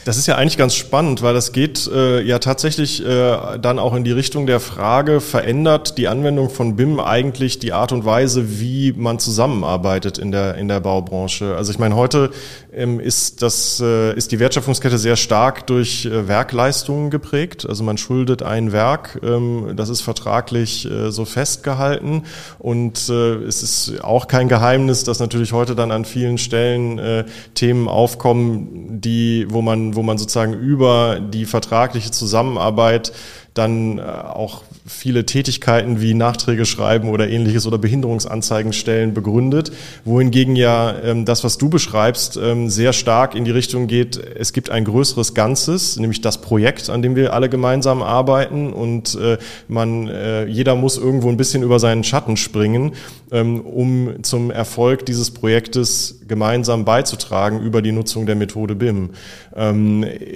[0.06, 3.94] Das ist ja eigentlich ganz spannend, weil das geht äh, ja tatsächlich äh, dann auch
[3.94, 8.60] in die Richtung der Frage, verändert die Anwendung von BIM eigentlich die Art und Weise,
[8.60, 11.56] wie man zusammenarbeitet in der, in der Baubranche?
[11.56, 12.32] Also ich meine, heute
[12.74, 17.66] ähm, ist, das, äh, ist die Wertschöpfungskette sehr stark durch äh, Werkleistungen geprägt.
[17.68, 22.24] Also man schuldet ein Werk, ähm, das ist vertraglich äh, so festgehalten
[22.60, 27.24] und äh, es ist auch kein Geheimnis, dass natürlich heute dann an vielen Stellen äh,
[27.54, 33.12] Themen aufkommen, die, wo man wo man sozusagen über die vertragliche Zusammenarbeit
[33.54, 39.72] dann äh, auch viele Tätigkeiten wie Nachträge schreiben oder ähnliches oder Behinderungsanzeigen stellen begründet,
[40.06, 44.52] wohingegen ja ähm, das, was du beschreibst, ähm, sehr stark in die Richtung geht, es
[44.52, 49.38] gibt ein größeres Ganzes, nämlich das Projekt, an dem wir alle gemeinsam arbeiten und äh,
[49.68, 52.94] man, äh, jeder muss irgendwo ein bisschen über seinen Schatten springen,
[53.32, 59.12] ähm, um zum Erfolg dieses Projektes gemeinsam beizutragen über die Nutzung der Methode BIM.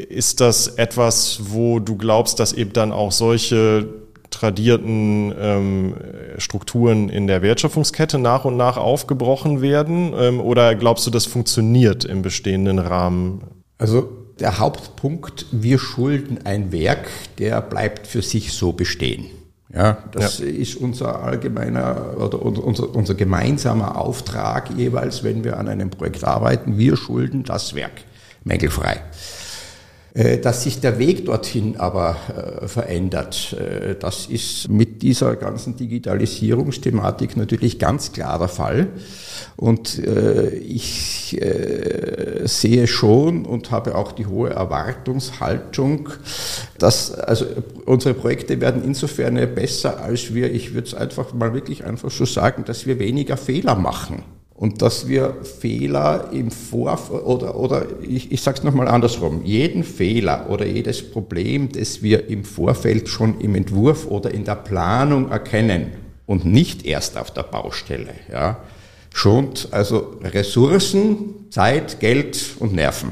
[0.10, 3.88] Ist das etwas, wo du glaubst, dass eben dann auch solche
[4.30, 5.94] tradierten ähm,
[6.38, 10.14] Strukturen in der Wertschöpfungskette nach und nach aufgebrochen werden?
[10.18, 13.42] Ähm, oder glaubst du, das funktioniert im bestehenden Rahmen?
[13.78, 17.08] Also der Hauptpunkt, wir schulden ein Werk,
[17.40, 19.26] der bleibt für sich so bestehen.
[19.74, 20.46] Ja, das ja.
[20.46, 26.78] ist unser allgemeiner oder unser, unser gemeinsamer Auftrag jeweils, wenn wir an einem Projekt arbeiten.
[26.78, 27.92] Wir schulden das Werk
[28.44, 29.02] mängelfrei.
[30.18, 32.16] Äh, dass sich der Weg dorthin aber
[32.64, 38.88] äh, verändert, äh, das ist mit dieser ganzen Digitalisierungsthematik natürlich ganz klar der Fall.
[39.56, 40.00] Und
[40.68, 41.36] ich
[42.44, 46.10] sehe schon und habe auch die hohe Erwartungshaltung,
[46.78, 47.46] dass also
[47.86, 52.26] unsere Projekte werden insofern besser, als wir, ich würde es einfach mal wirklich einfach so
[52.26, 54.24] sagen, dass wir weniger Fehler machen
[54.58, 59.84] und dass wir Fehler im Vorf oder, oder ich, ich sage es nochmal andersrum, jeden
[59.84, 65.30] Fehler oder jedes Problem, das wir im Vorfeld schon im Entwurf oder in der Planung
[65.30, 65.92] erkennen
[66.26, 68.58] und nicht erst auf der Baustelle, ja,
[69.14, 73.12] schont also Ressourcen, Zeit, Geld und Nerven.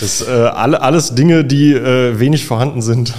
[0.00, 3.14] Das äh, alle, alles Dinge, die äh, wenig vorhanden sind.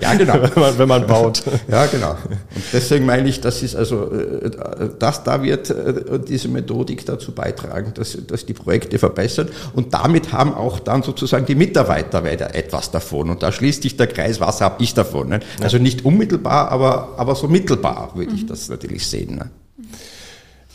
[0.00, 0.34] Ja, genau.
[0.34, 1.42] wenn, man, wenn man baut.
[1.68, 2.10] ja, genau.
[2.10, 4.50] Und deswegen meine ich, das ist also, äh,
[4.98, 9.48] das da wird äh, diese Methodik dazu beitragen, dass, dass die Projekte verbessern.
[9.74, 13.30] Und damit haben auch dann sozusagen die Mitarbeiter weiter etwas davon.
[13.30, 15.28] Und da schließt sich der Kreis, was habe ich davon?
[15.28, 15.40] Ne?
[15.60, 18.48] Also nicht unmittelbar, aber, aber so mittelbar würde ich mhm.
[18.48, 19.36] das natürlich sehen.
[19.36, 19.50] Ne?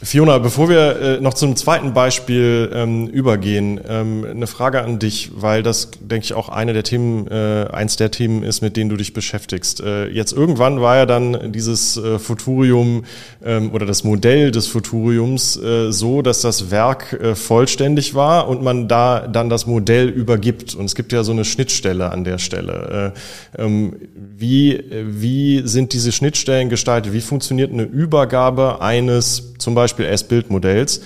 [0.01, 5.31] Fiona, bevor wir äh, noch zum zweiten Beispiel ähm, übergehen, ähm, eine Frage an dich,
[5.35, 8.89] weil das, denke ich, auch eine der Themen, äh, eins der Themen ist, mit denen
[8.89, 9.81] du dich beschäftigst.
[9.81, 13.03] Äh, jetzt irgendwann war ja dann dieses äh, Futurium
[13.43, 18.63] ähm, oder das Modell des Futuriums äh, so, dass das Werk äh, vollständig war und
[18.63, 20.75] man da dann das Modell übergibt.
[20.75, 23.13] Und es gibt ja so eine Schnittstelle an der Stelle.
[23.57, 27.11] Äh, ähm, wie, wie sind diese Schnittstellen gestaltet?
[27.11, 31.01] Wie funktioniert eine Übergabe eines zum Beispiel S-Bild-Modells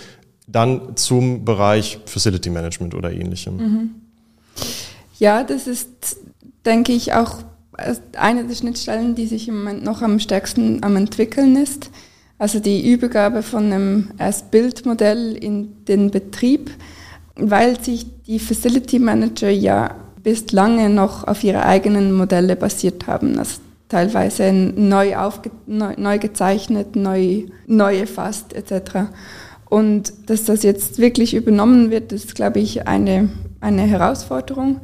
[0.47, 3.57] dann zum Bereich Facility Management oder ähnlichem?
[3.57, 3.89] Mhm.
[5.19, 6.17] Ja, das ist,
[6.65, 7.39] denke ich, auch
[8.17, 11.89] eine der Schnittstellen, die sich im Moment noch am stärksten am entwickeln ist.
[12.37, 16.71] Also die Übergabe von einem S-Bild-Modell in den Betrieb,
[17.35, 23.39] weil sich die Facility Manager ja bis lange noch auf ihre eigenen Modelle basiert haben.
[23.39, 23.59] Also
[23.93, 29.11] teilweise neu, aufge neu, neu gezeichnet, neu, neu erfasst etc.
[29.69, 33.29] Und dass das jetzt wirklich übernommen wird, ist, glaube ich, eine,
[33.61, 34.79] eine Herausforderung.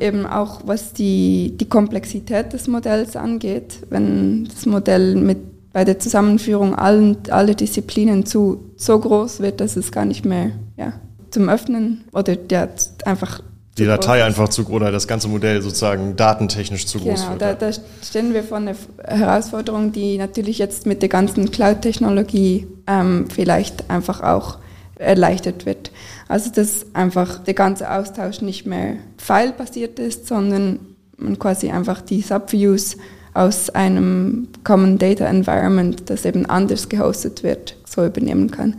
[0.00, 3.78] Eben auch was die, die Komplexität des Modells angeht.
[3.90, 5.38] Wenn das Modell mit,
[5.72, 10.50] bei der Zusammenführung allen, aller Disziplinen zu, so groß wird, dass es gar nicht mehr
[10.76, 10.94] ja,
[11.30, 12.68] zum Öffnen oder ja,
[13.04, 13.40] einfach
[13.78, 17.42] die Datei einfach zu oder das ganze Modell sozusagen datentechnisch zu groß genau, wird.
[17.42, 17.70] Da, da
[18.02, 24.22] stehen wir vor einer Herausforderung, die natürlich jetzt mit der ganzen Cloud-Technologie ähm, vielleicht einfach
[24.22, 24.58] auch
[24.96, 25.92] erleichtert wird.
[26.26, 30.80] Also dass einfach der ganze Austausch nicht mehr file-basiert ist, sondern
[31.16, 32.96] man quasi einfach die Subviews
[33.34, 38.76] aus einem Common Data Environment, das eben anders gehostet wird, so übernehmen kann.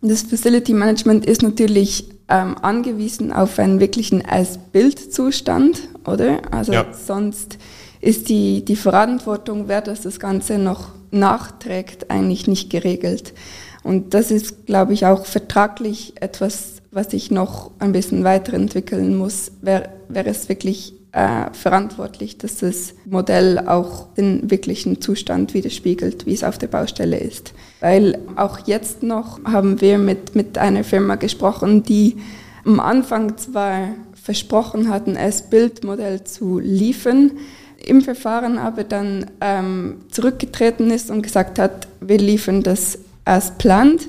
[0.00, 6.40] Das Facility Management ist natürlich ähm, angewiesen auf einen wirklichen Als-Bild-Zustand, oder?
[6.52, 6.86] Also ja.
[6.92, 7.58] sonst
[8.00, 13.32] ist die, die Verantwortung, wer das, das Ganze noch nachträgt, eigentlich nicht geregelt.
[13.82, 19.52] Und das ist, glaube ich, auch vertraglich etwas, was ich noch ein bisschen weiterentwickeln muss.
[19.62, 26.32] Wer, wer es wirklich äh, verantwortlich, dass das Modell auch den wirklichen Zustand widerspiegelt, wie
[26.32, 27.54] es auf der Baustelle ist.
[27.80, 32.18] Weil auch jetzt noch haben wir mit, mit einer Firma gesprochen, die
[32.64, 37.32] am Anfang zwar versprochen hatten, das Bildmodell zu liefern,
[37.84, 44.08] im Verfahren aber dann ähm, zurückgetreten ist und gesagt hat, wir liefern das as planned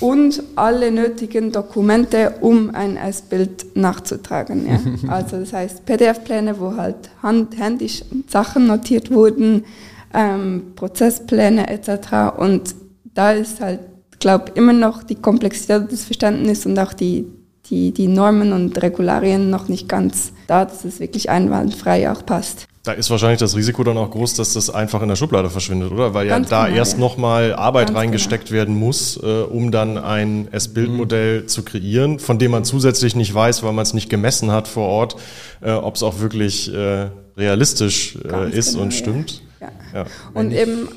[0.00, 4.66] und alle nötigen Dokumente, um ein S-Bild nachzutragen.
[4.66, 4.80] Ja.
[5.08, 9.64] Also das heißt PDF-Pläne, wo halt hand, händisch Sachen notiert wurden,
[10.12, 12.36] ähm, Prozesspläne etc.
[12.38, 12.74] Und
[13.14, 13.80] da ist halt,
[14.18, 17.26] glaube immer noch die Komplexität des Verständnisses und auch die,
[17.66, 22.66] die, die Normen und Regularien noch nicht ganz da, dass es wirklich einwandfrei auch passt.
[22.84, 25.90] Da ist wahrscheinlich das Risiko dann auch groß, dass das einfach in der Schublade verschwindet,
[25.90, 26.12] oder?
[26.12, 26.98] Weil Ganz ja da genau, erst ja.
[26.98, 28.58] nochmal Arbeit Ganz reingesteckt genau.
[28.58, 31.48] werden muss, äh, um dann ein S-Bild-Modell mhm.
[31.48, 34.86] zu kreieren, von dem man zusätzlich nicht weiß, weil man es nicht gemessen hat vor
[34.86, 35.16] Ort,
[35.62, 39.42] äh, ob es auch wirklich äh, realistisch äh, ist genau, und stimmt.
[39.62, 39.68] Ja.
[39.94, 40.04] ja.
[40.34, 40.88] Und eben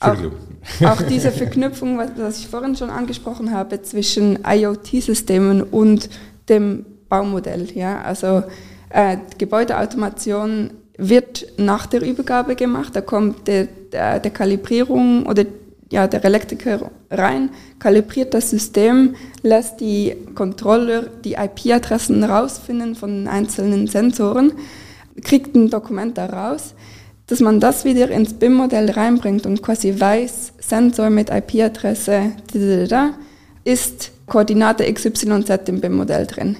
[0.00, 0.14] auch,
[0.84, 6.10] auch, diese Verknüpfung, was, was ich vorhin schon angesprochen habe, zwischen IoT-Systemen und
[6.50, 7.66] dem Baumodell.
[7.74, 8.02] Ja?
[8.02, 8.42] Also
[8.90, 12.94] äh, Gebäudeautomation wird nach der Übergabe gemacht.
[12.94, 15.46] Da kommt der, der, der Kalibrierung oder
[15.90, 23.86] ja, der Elektriker rein, kalibriert das System, lässt die Controller die IP-Adressen rausfinden von einzelnen
[23.86, 24.52] Sensoren,
[25.22, 26.74] kriegt ein Dokument daraus,
[27.26, 32.32] dass man das wieder ins BIM-Modell reinbringt und quasi weiß, Sensor mit IP-Adresse
[33.64, 36.58] ist Koordinate XYZ im BIM-Modell drin.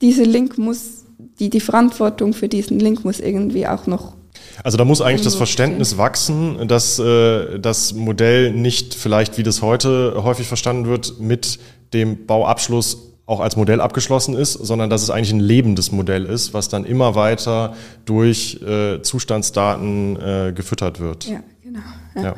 [0.00, 1.01] Dieser Link muss
[1.42, 4.14] die, die Verantwortung für diesen Link muss irgendwie auch noch
[4.62, 9.62] also da muss eigentlich das Verständnis wachsen, dass äh, das Modell nicht vielleicht, wie das
[9.62, 11.58] heute häufig verstanden wird, mit
[11.92, 16.54] dem Bauabschluss auch als Modell abgeschlossen ist, sondern dass es eigentlich ein lebendes Modell ist,
[16.54, 17.74] was dann immer weiter
[18.04, 21.26] durch äh, Zustandsdaten äh, gefüttert wird.
[21.26, 21.80] Ja, genau.
[22.14, 22.22] Ja.
[22.22, 22.34] ja.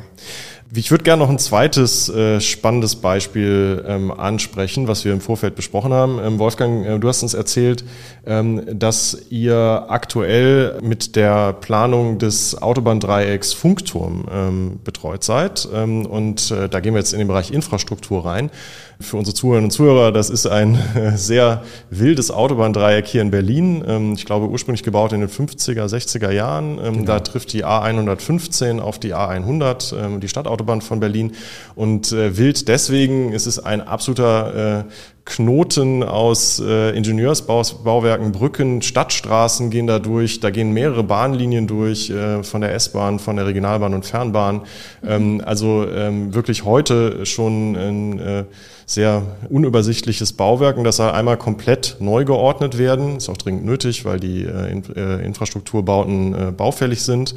[0.77, 5.55] Ich würde gerne noch ein zweites äh, spannendes Beispiel ähm, ansprechen, was wir im Vorfeld
[5.55, 6.19] besprochen haben.
[6.21, 7.85] Ähm, Wolfgang, äh, du hast uns erzählt,
[8.25, 15.67] ähm, dass ihr aktuell mit der Planung des Autobahndreiecks Funkturm ähm, betreut seid.
[15.73, 18.51] Ähm, und äh, da gehen wir jetzt in den Bereich Infrastruktur rein.
[18.99, 20.77] Für unsere Zuhörerinnen und Zuhörer, das ist ein
[21.15, 23.83] sehr wildes Autobahndreieck hier in Berlin.
[23.87, 26.77] Ähm, ich glaube, ursprünglich gebaut in den 50er, 60er Jahren.
[26.77, 27.05] Ähm, genau.
[27.05, 31.33] Da trifft die A115 auf die A100, ähm, die Stadtautobahn von Berlin.
[31.75, 34.83] Und äh, wild deswegen, es ist ein absoluter äh,
[35.25, 40.39] Knoten aus äh, Ingenieursbauwerken, Brücken, Stadtstraßen gehen da durch.
[40.39, 44.61] Da gehen mehrere Bahnlinien durch, äh, von der S-Bahn, von der Regionalbahn und Fernbahn.
[45.03, 48.43] Ähm, also ähm, wirklich heute schon ein äh,
[48.85, 53.17] sehr unübersichtliches Bauwerk und das soll einmal komplett neu geordnet werden.
[53.17, 57.33] Ist auch dringend nötig, weil die äh, in, äh, Infrastrukturbauten äh, baufällig sind.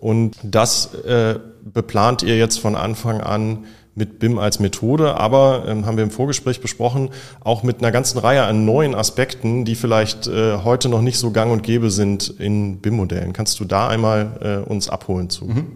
[0.00, 3.64] Und das äh, beplant ihr jetzt von Anfang an
[3.94, 8.18] mit BIM als Methode, aber ähm, haben wir im Vorgespräch besprochen, auch mit einer ganzen
[8.18, 12.28] Reihe an neuen Aspekten, die vielleicht äh, heute noch nicht so gang und gäbe sind
[12.38, 13.32] in BIM-Modellen.
[13.32, 15.44] Kannst du da einmal äh, uns abholen zu?
[15.46, 15.66] Mhm.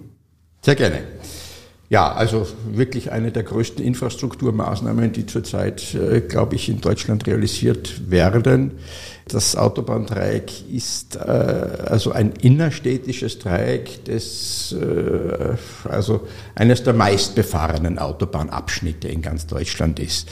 [0.63, 1.01] Sehr gerne.
[1.89, 8.11] Ja, also wirklich eine der größten Infrastrukturmaßnahmen, die zurzeit, äh, glaube ich, in Deutschland realisiert
[8.11, 8.73] werden.
[9.29, 16.27] Das Autobahndreieck ist äh, also ein innerstädtisches Dreieck, das äh, also
[16.57, 20.29] eines der meistbefahrenen Autobahnabschnitte in ganz Deutschland ist.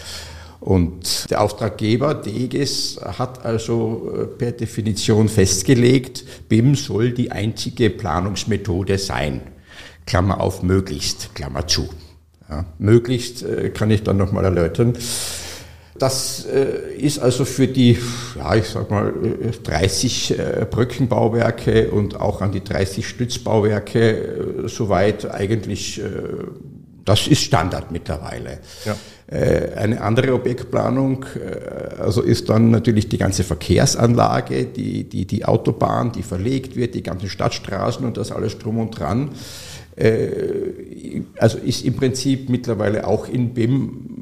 [0.58, 8.98] Und der Auftraggeber DEGES hat also äh, per Definition festgelegt, BIM soll die einzige Planungsmethode
[8.98, 9.53] sein.
[10.06, 11.88] Klammer auf möglichst, Klammer zu.
[12.48, 14.92] Ja, möglichst äh, kann ich dann nochmal erläutern.
[15.98, 17.98] Das äh, ist also für die,
[18.36, 19.14] ja, ich sag mal,
[19.62, 26.00] 30 äh, Brückenbauwerke und auch an die 30 Stützbauwerke soweit eigentlich,
[27.04, 28.58] das ist Standard mittlerweile.
[28.84, 28.96] Ja.
[29.76, 31.24] Eine andere Objektplanung,
[31.98, 37.02] also ist dann natürlich die ganze Verkehrsanlage, die, die, die Autobahn, die verlegt wird, die
[37.02, 39.30] ganzen Stadtstraßen und das alles drum und dran.
[39.96, 44.14] Also ist im Prinzip mittlerweile auch in BIM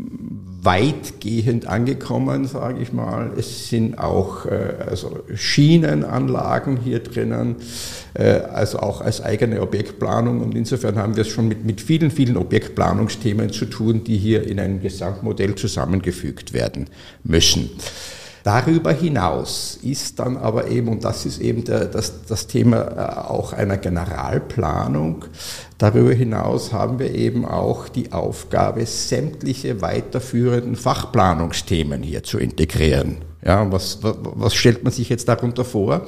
[0.62, 3.32] weitgehend angekommen, sage ich mal.
[3.36, 7.56] Es sind auch äh, also Schienenanlagen hier drinnen,
[8.14, 10.40] äh, also auch als eigene Objektplanung.
[10.40, 14.46] Und insofern haben wir es schon mit, mit vielen, vielen Objektplanungsthemen zu tun, die hier
[14.46, 16.86] in ein Gesamtmodell zusammengefügt werden
[17.24, 17.70] müssen.
[18.44, 23.28] Darüber hinaus ist dann aber eben, und das ist eben der, das, das Thema äh,
[23.28, 25.24] auch einer Generalplanung,
[25.78, 33.18] darüber hinaus haben wir eben auch die Aufgabe, sämtliche weiterführenden Fachplanungsthemen hier zu integrieren.
[33.44, 36.02] Ja, was, was stellt man sich jetzt darunter vor?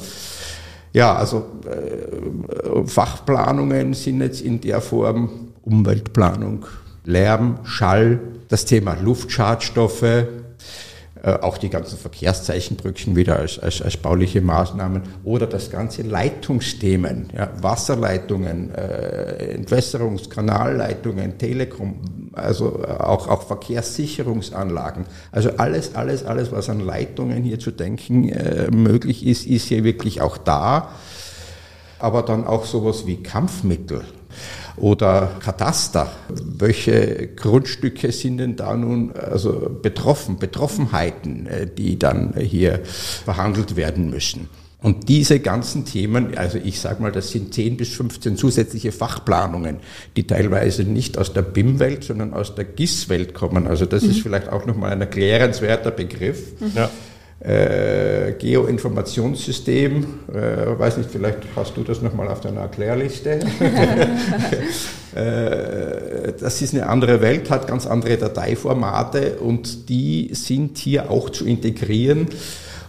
[0.92, 6.66] Ja, also äh, Fachplanungen sind jetzt in der Form Umweltplanung,
[7.04, 10.26] Lärm, Schall, das Thema Luftschadstoffe,
[11.30, 17.50] auch die ganzen Verkehrszeichenbrücken wieder als, als, als bauliche Maßnahmen oder das ganze Leitungsthemen, ja,
[17.60, 25.06] Wasserleitungen, äh, Entwässerungs-, Kanalleitungen, Telekom, also äh, auch, auch Verkehrssicherungsanlagen.
[25.32, 29.84] Also alles, alles, alles, was an Leitungen hier zu denken äh, möglich ist, ist hier
[29.84, 30.90] wirklich auch da.
[31.98, 34.02] Aber dann auch sowas wie Kampfmittel
[34.76, 36.10] oder Kataster.
[36.28, 44.10] Welche Grundstücke sind denn da nun also betroffen, Betroffenheiten, äh, die dann hier verhandelt werden
[44.10, 44.48] müssen?
[44.80, 49.78] Und diese ganzen Themen, also ich sage mal, das sind 10 bis 15 zusätzliche Fachplanungen,
[50.14, 53.66] die teilweise nicht aus der BIM-Welt, sondern aus der GIS-Welt kommen.
[53.66, 54.10] Also das mhm.
[54.10, 56.60] ist vielleicht auch nochmal ein erklärenswerter Begriff.
[56.60, 56.72] Mhm.
[56.74, 56.90] Ja
[57.40, 60.06] äh, Geoinformationssystem.
[60.32, 63.40] Äh, weiß nicht, vielleicht hast du das nochmal auf deiner Erklärliste.
[65.14, 71.30] äh, das ist eine andere Welt, hat ganz andere Dateiformate und die sind hier auch
[71.30, 72.28] zu integrieren.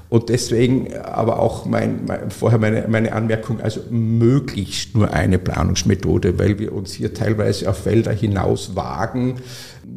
[0.07, 6.37] Und deswegen aber auch mein, mein, vorher meine, meine Anmerkung, also möglichst nur eine Planungsmethode,
[6.37, 9.41] weil wir uns hier teilweise auf Felder hinaus wagen,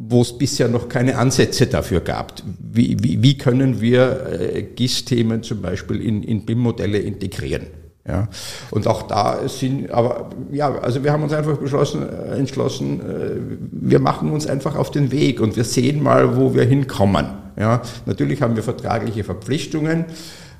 [0.09, 2.33] wo es bisher noch keine Ansätze dafür gab.
[2.59, 7.67] Wie, wie, wie können wir äh, GIS-Themen zum Beispiel in, in BIM-Modelle integrieren?
[8.07, 8.27] Ja,
[8.71, 13.35] und auch da sind, aber ja, also wir haben uns einfach beschlossen, äh, entschlossen, äh,
[13.71, 17.27] wir machen uns einfach auf den Weg und wir sehen mal, wo wir hinkommen.
[17.55, 20.05] Ja, natürlich haben wir vertragliche Verpflichtungen,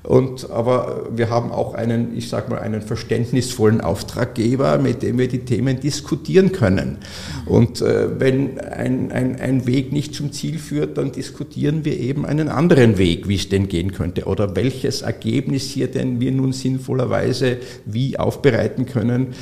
[0.02, 5.28] und, aber wir haben auch einen, ich sag mal, einen verständnisvollen Auftraggeber, mit dem wir
[5.28, 6.98] die Themen diskutieren können.
[7.44, 12.24] Und äh, wenn ein, ein, ein Weg nicht zum Ziel führt, dann diskutieren wir eben
[12.24, 16.54] einen anderen Weg, wie es denn gehen könnte oder welches Ergebnis hier denn wir nun
[16.54, 19.34] sinnvollerweise wie aufbereiten können.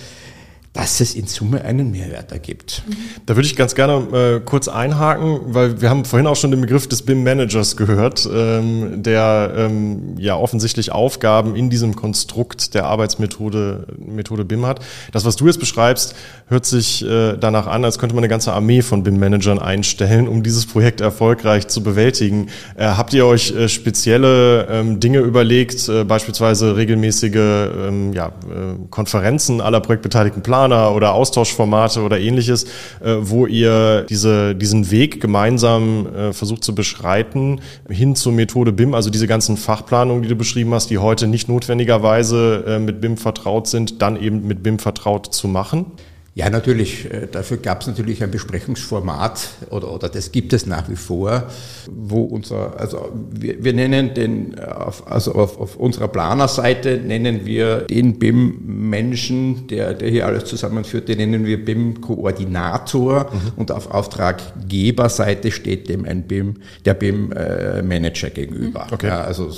[0.75, 2.83] Dass es in Summe einen Mehrwert ergibt.
[3.27, 6.61] Da würde ich ganz gerne äh, kurz einhaken, weil wir haben vorhin auch schon den
[6.61, 13.87] Begriff des BIM-Managers gehört, ähm, der ähm, ja offensichtlich Aufgaben in diesem Konstrukt der Arbeitsmethode
[13.99, 14.81] Methode BIM hat.
[15.13, 16.15] Das, was du jetzt beschreibst,
[16.49, 20.43] hört sich äh, danach an, als könnte man eine ganze Armee von BIM-Managern einstellen, um
[20.43, 22.49] dieses Projekt erfolgreich zu bewältigen.
[22.77, 28.87] Äh, habt ihr euch äh, spezielle ähm, Dinge überlegt, äh, beispielsweise regelmäßige ähm, ja, äh,
[28.91, 32.65] Konferenzen aller projektbeteiligten Planer Planer oder Austauschformate oder ähnliches,
[33.01, 38.93] äh, wo ihr diese, diesen Weg gemeinsam äh, versucht zu beschreiten hin zur Methode BIM,
[38.93, 43.19] also diese ganzen Fachplanungen, die du beschrieben hast, die heute nicht notwendigerweise äh, mit BIM
[43.19, 45.93] vertraut sind, dann eben mit BIM vertraut zu machen?
[46.39, 47.13] Ja, natürlich.
[47.13, 51.49] Äh, dafür gab es natürlich ein Besprechungsformat oder, oder das gibt es nach wie vor,
[51.91, 58.21] wo unser, also wir, wir nennen den, also auf, auf unserer Planerseite nennen wir den
[58.21, 63.53] BIM-Menschen, der, der hier alles zusammenführt, den nennen wir BIM-Koordinator mhm.
[63.57, 68.87] und auf Auftraggeberseite steht dem ein BIM, der BIM-Manager gegenüber.
[68.93, 69.09] Okay.
[69.09, 69.51] Ja, also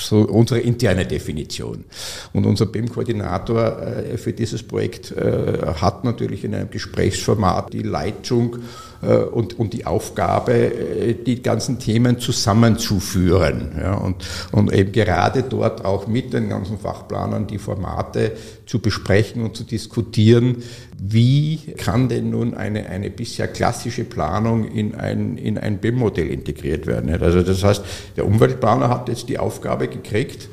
[0.00, 1.84] so unsere interne Definition.
[2.32, 8.58] Und unser BIM-Koordinator äh, für dieses Projekt äh, hat natürlich in einem Gesprächsformat die Leitung
[9.02, 13.72] und, und die Aufgabe, äh, die ganzen Themen zusammenzuführen.
[13.80, 18.32] Ja, und, und eben gerade dort auch mit den ganzen Fachplanern die Formate
[18.66, 20.62] zu besprechen und zu diskutieren,
[20.98, 26.86] wie kann denn nun eine, eine bisher klassische Planung in ein, in ein BIM-Modell integriert
[26.86, 27.10] werden.
[27.22, 27.84] Also das heißt,
[28.16, 30.48] der Umweltplaner hat jetzt die Aufgabe gekriegt,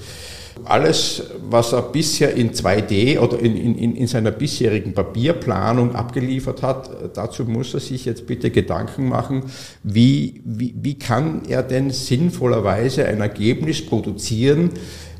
[0.65, 6.89] alles, was er bisher in 2D oder in, in, in seiner bisherigen Papierplanung abgeliefert hat,
[7.15, 9.43] dazu muss er sich jetzt bitte Gedanken machen,
[9.83, 14.71] wie, wie, wie kann er denn sinnvollerweise ein Ergebnis produzieren,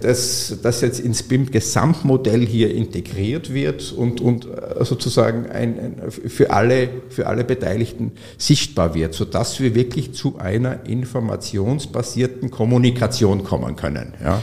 [0.04, 4.48] das, das jetzt ins BIM-Gesamtmodell hier integriert wird und, und
[4.82, 10.86] sozusagen ein, ein, für, alle, für alle Beteiligten sichtbar wird, sodass wir wirklich zu einer
[10.86, 14.14] informationsbasierten Kommunikation kommen können.
[14.22, 14.42] Ja.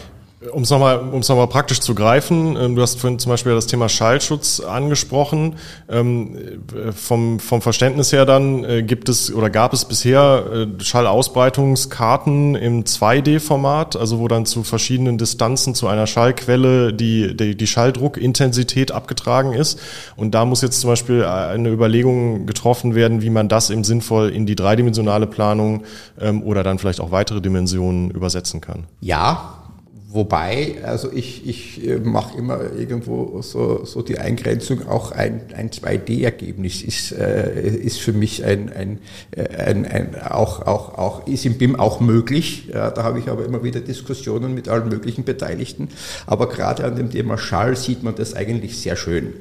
[0.54, 3.66] Um es nochmal um's noch praktisch zu greifen, ähm, du hast vorhin zum Beispiel das
[3.66, 5.56] Thema Schallschutz angesprochen.
[5.86, 10.82] Ähm, äh, vom, vom Verständnis her dann äh, gibt es oder gab es bisher äh,
[10.82, 17.66] Schallausbreitungskarten im 2D-Format, also wo dann zu verschiedenen Distanzen zu einer Schallquelle die, die, die
[17.66, 19.78] Schalldruckintensität abgetragen ist.
[20.16, 24.30] Und da muss jetzt zum Beispiel eine Überlegung getroffen werden, wie man das eben sinnvoll
[24.30, 25.84] in die dreidimensionale Planung
[26.18, 28.84] ähm, oder dann vielleicht auch weitere Dimensionen übersetzen kann.
[29.02, 29.59] Ja,
[30.12, 35.70] Wobei, also ich, ich äh, mache immer irgendwo so, so die Eingrenzung, auch ein, ein
[35.70, 38.98] 2D-Ergebnis ist, äh, ist für mich ein, ein,
[39.30, 42.70] äh, ein, ein, auch, auch, auch, ist im BIM auch möglich.
[42.74, 45.90] Ja, da habe ich aber immer wieder Diskussionen mit allen möglichen Beteiligten.
[46.26, 49.34] Aber gerade an dem Thema Schall sieht man das eigentlich sehr schön.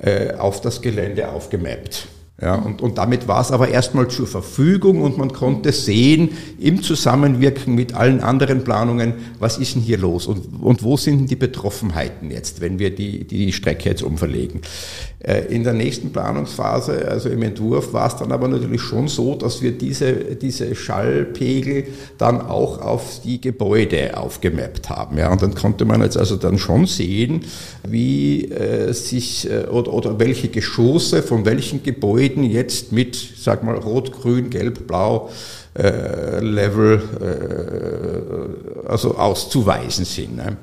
[0.00, 2.08] äh, auf das Gelände aufgemappt.
[2.40, 6.30] Ja, und, und damit war es aber erstmal zur Verfügung und man konnte sehen,
[6.60, 11.28] im Zusammenwirken mit allen anderen Planungen, was ist denn hier los und, und wo sind
[11.28, 14.60] die Betroffenheiten jetzt, wenn wir die, die Strecke jetzt umverlegen.
[15.20, 19.34] Äh, in der nächsten Planungsphase, also im Entwurf, war es dann aber natürlich schon so,
[19.34, 25.18] dass wir diese, diese Schallpegel dann auch auf die Gebäude aufgemappt haben.
[25.18, 27.40] Ja, und dann konnte man jetzt also dann schon sehen,
[27.82, 33.62] wie äh, sich äh, oder, oder welche Geschosse von welchen Gebäuden Gebäuden jetzt mit, sag
[33.62, 35.30] mal, Rot, Grün, Gelb, Blau
[35.76, 37.02] äh, Level
[38.84, 40.36] äh, also auszuweisen sind.
[40.36, 40.56] Ne?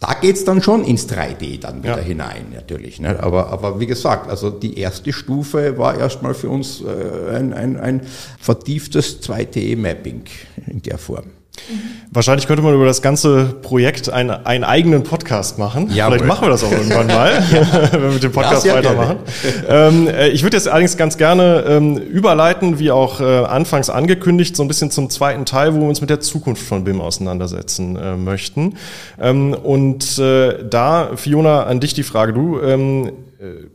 [0.00, 2.04] Da geht's dann schon ins 3D dann wieder ja.
[2.04, 3.00] hinein, natürlich.
[3.00, 3.22] Ne?
[3.22, 7.78] Aber, aber wie gesagt, also die erste Stufe war erstmal für uns äh, ein, ein,
[7.78, 8.02] ein
[8.38, 10.24] vertieftes 2D-Mapping
[10.66, 11.24] in der Form.
[12.10, 15.90] Wahrscheinlich könnte man über das ganze Projekt einen, einen eigenen Podcast machen.
[15.92, 17.42] Ja, Vielleicht machen wir das auch irgendwann mal,
[17.90, 19.16] wenn wir mit dem Podcast ja, weitermachen.
[19.68, 24.56] Ähm, äh, ich würde jetzt allerdings ganz gerne ähm, überleiten, wie auch äh, anfangs angekündigt,
[24.56, 27.96] so ein bisschen zum zweiten Teil, wo wir uns mit der Zukunft von BIM auseinandersetzen
[27.96, 28.74] äh, möchten.
[29.20, 32.32] Ähm, und äh, da, Fiona, an dich die Frage.
[32.32, 33.10] Du ähm, äh,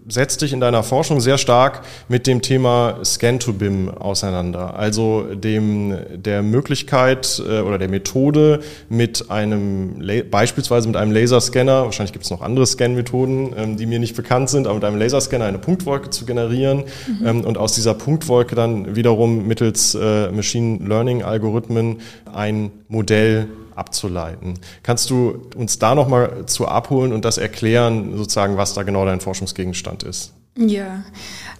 [0.07, 6.41] setzt dich in deiner Forschung sehr stark mit dem Thema Scan-to-BIM auseinander, also dem der
[6.41, 10.01] Möglichkeit äh, oder der Methode mit einem
[10.31, 14.49] beispielsweise mit einem Laserscanner, wahrscheinlich gibt es noch andere Scan-Methoden, ähm, die mir nicht bekannt
[14.49, 17.27] sind, aber mit einem Laserscanner eine Punktwolke zu generieren mhm.
[17.27, 21.97] Ähm, und aus dieser Punktwolke dann wiederum mittels äh, Machine Learning Algorithmen
[22.33, 23.47] ein Modell
[23.79, 24.55] abzuleiten.
[24.83, 29.21] Kannst du uns da nochmal zu abholen und das erklären, sozusagen, was da genau dein
[29.21, 30.33] Forschungsgegenstand ist?
[30.57, 31.03] Ja,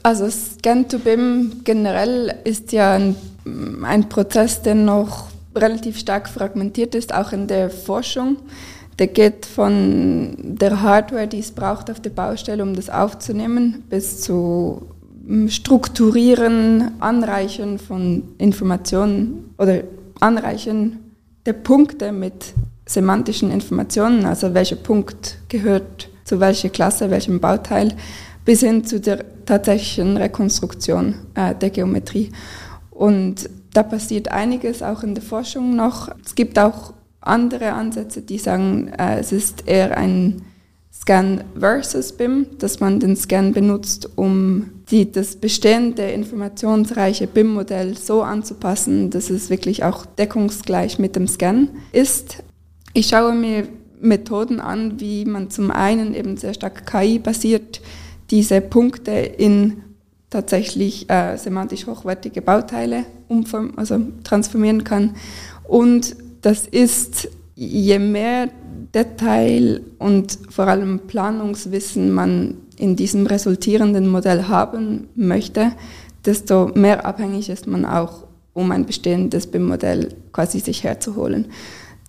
[0.03, 3.15] also Scan-to-BIM generell ist ja ein,
[3.83, 8.37] ein Prozess, der noch relativ stark fragmentiert ist, auch in der Forschung.
[8.99, 14.21] Der geht von der Hardware, die es braucht auf der Baustelle, um das aufzunehmen, bis
[14.21, 14.89] zu
[15.47, 19.83] Strukturieren, Anreichen von Informationen oder
[20.19, 21.08] Anreichen
[21.53, 22.53] Punkte mit
[22.85, 27.95] semantischen Informationen, also welcher Punkt gehört zu welcher Klasse, welchem Bauteil,
[28.45, 32.31] bis hin zu der tatsächlichen Rekonstruktion äh, der Geometrie.
[32.91, 36.09] Und da passiert einiges auch in der Forschung noch.
[36.25, 40.41] Es gibt auch andere Ansätze, die sagen, äh, es ist eher ein
[40.91, 48.23] Scan versus BIM, dass man den Scan benutzt, um die, das bestehende informationsreiche BIM-Modell so
[48.23, 52.43] anzupassen, dass es wirklich auch deckungsgleich mit dem Scan ist.
[52.93, 53.67] Ich schaue mir
[54.01, 57.81] Methoden an, wie man zum einen eben sehr stark KI-basiert
[58.31, 59.83] diese Punkte in
[60.29, 65.15] tatsächlich äh, semantisch hochwertige Bauteile umform also transformieren kann.
[65.67, 68.49] Und das ist, je mehr
[68.93, 75.73] Detail und vor allem Planungswissen man in diesem resultierenden Modell haben möchte,
[76.25, 81.47] desto mehr abhängig ist man auch, um ein bestehendes BIM-Modell quasi sich herzuholen.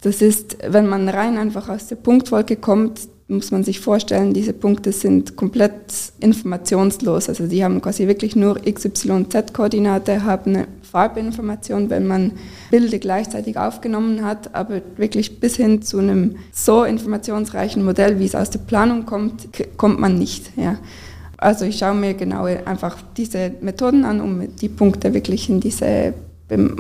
[0.01, 4.53] Das ist, wenn man rein einfach aus der Punktwolke kommt, muss man sich vorstellen, diese
[4.53, 5.72] Punkte sind komplett
[6.18, 7.28] informationslos.
[7.28, 12.33] Also die haben quasi wirklich nur X, Y, Z-Koordinate, haben eine Farbinformation, wenn man
[12.70, 18.35] Bilder gleichzeitig aufgenommen hat, aber wirklich bis hin zu einem so informationsreichen Modell, wie es
[18.35, 20.51] aus der Planung kommt, kommt man nicht.
[20.57, 20.78] Ja.
[21.37, 26.12] Also ich schaue mir genau einfach diese Methoden an, um die Punkte wirklich in diese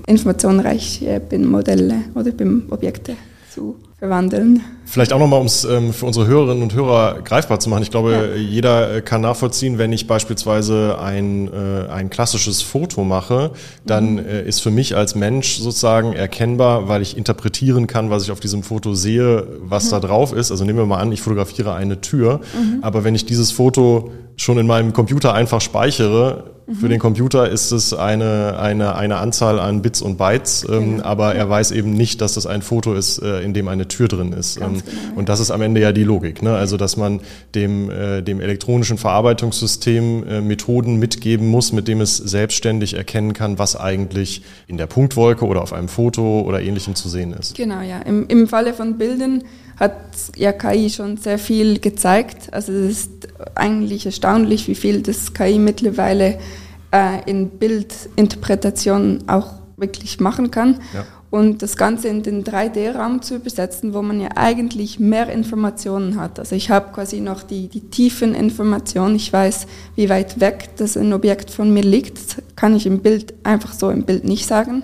[0.06, 3.14] informationsreiche BIM-Modelle oder BIM-Objekte
[3.50, 4.62] zu verwandeln.
[4.86, 7.82] Vielleicht auch nochmal, um es ähm, für unsere Hörerinnen und Hörer greifbar zu machen.
[7.82, 8.40] Ich glaube, ja.
[8.40, 13.50] jeder äh, kann nachvollziehen, wenn ich beispielsweise ein, äh, ein klassisches Foto mache,
[13.84, 14.18] dann mhm.
[14.20, 18.40] äh, ist für mich als Mensch sozusagen erkennbar, weil ich interpretieren kann, was ich auf
[18.40, 19.90] diesem Foto sehe, was mhm.
[19.90, 20.50] da drauf ist.
[20.50, 22.78] Also nehmen wir mal an, ich fotografiere eine Tür, mhm.
[22.82, 26.44] aber wenn ich dieses Foto schon in meinem Computer einfach speichere,
[26.78, 31.04] für den Computer ist es eine, eine, eine Anzahl an Bits und Bytes, ähm, genau.
[31.04, 34.08] aber er weiß eben nicht, dass das ein Foto ist, äh, in dem eine Tür
[34.08, 34.58] drin ist.
[34.58, 34.82] Ähm, genau.
[35.16, 36.42] Und das ist am Ende ja die Logik.
[36.42, 36.54] Ne?
[36.54, 37.20] Also, dass man
[37.54, 43.58] dem, äh, dem elektronischen Verarbeitungssystem äh, Methoden mitgeben muss, mit dem es selbstständig erkennen kann,
[43.58, 47.56] was eigentlich in der Punktwolke oder auf einem Foto oder ähnlichem zu sehen ist.
[47.56, 48.00] Genau, ja.
[48.00, 49.42] Im, im Falle von Bildern
[49.80, 49.94] hat
[50.36, 52.52] ja KI schon sehr viel gezeigt.
[52.52, 56.38] Also es ist eigentlich erstaunlich, wie viel das KI mittlerweile
[56.92, 60.80] äh, in Bildinterpretation auch wirklich machen kann.
[60.92, 61.06] Ja.
[61.30, 66.40] Und das Ganze in den 3D-Raum zu übersetzen, wo man ja eigentlich mehr Informationen hat.
[66.40, 69.14] Also ich habe quasi noch die, die tiefen Informationen.
[69.14, 72.18] Ich weiß, wie weit weg das ein Objekt von mir liegt.
[72.18, 74.82] Das kann ich im Bild einfach so im Bild nicht sagen.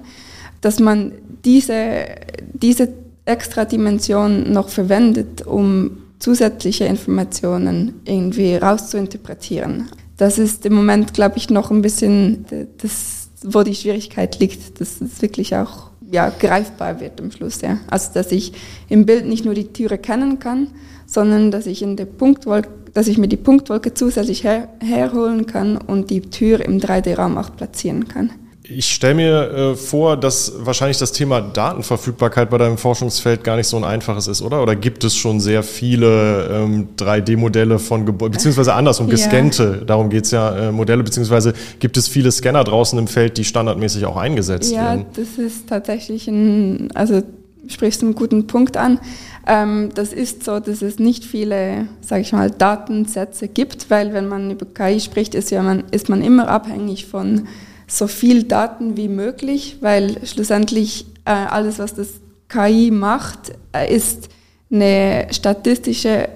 [0.61, 1.13] Dass man
[1.45, 2.07] diese,
[2.55, 2.91] diese
[3.27, 9.89] extra Dimension noch verwendet, um zusätzliche Informationen irgendwie rauszuinterpretieren.
[10.17, 12.47] Das ist im Moment, glaube ich, noch ein bisschen
[12.79, 17.61] das, wo die Schwierigkeit liegt, dass es wirklich auch ja, greifbar wird am Schluss.
[17.61, 17.79] Ja.
[17.89, 18.53] Also dass ich
[18.89, 20.69] im Bild nicht nur die Türe kennen kann,
[21.07, 25.77] sondern dass ich in der Punktwolke, dass ich mir die Punktwolke zusätzlich her, herholen kann
[25.77, 28.31] und die Tür im 3D-Raum auch platzieren kann.
[28.69, 33.69] Ich stelle mir äh, vor, dass wahrscheinlich das Thema Datenverfügbarkeit bei deinem Forschungsfeld gar nicht
[33.69, 34.63] so ein einfaches ist, oder?
[34.63, 39.85] Oder gibt es schon sehr viele ähm, 3D-Modelle von Gebäuden, beziehungsweise andersrum, gescannte, ja.
[39.85, 44.05] darum geht's ja, äh, Modelle, beziehungsweise gibt es viele Scanner draußen im Feld, die standardmäßig
[44.05, 45.01] auch eingesetzt ja, werden?
[45.01, 47.23] Ja, das ist tatsächlich ein, also
[47.69, 48.99] sprichst du einen guten Punkt an.
[49.47, 54.29] Ähm, das ist so, dass es nicht viele, sage ich mal, Datensätze gibt, weil wenn
[54.29, 57.47] man über KI spricht, ist, ja man, ist man immer abhängig von
[57.87, 62.09] so viel Daten wie möglich, weil schlussendlich äh, alles, was das
[62.49, 64.29] KI macht, äh, ist
[64.71, 66.29] eine statistische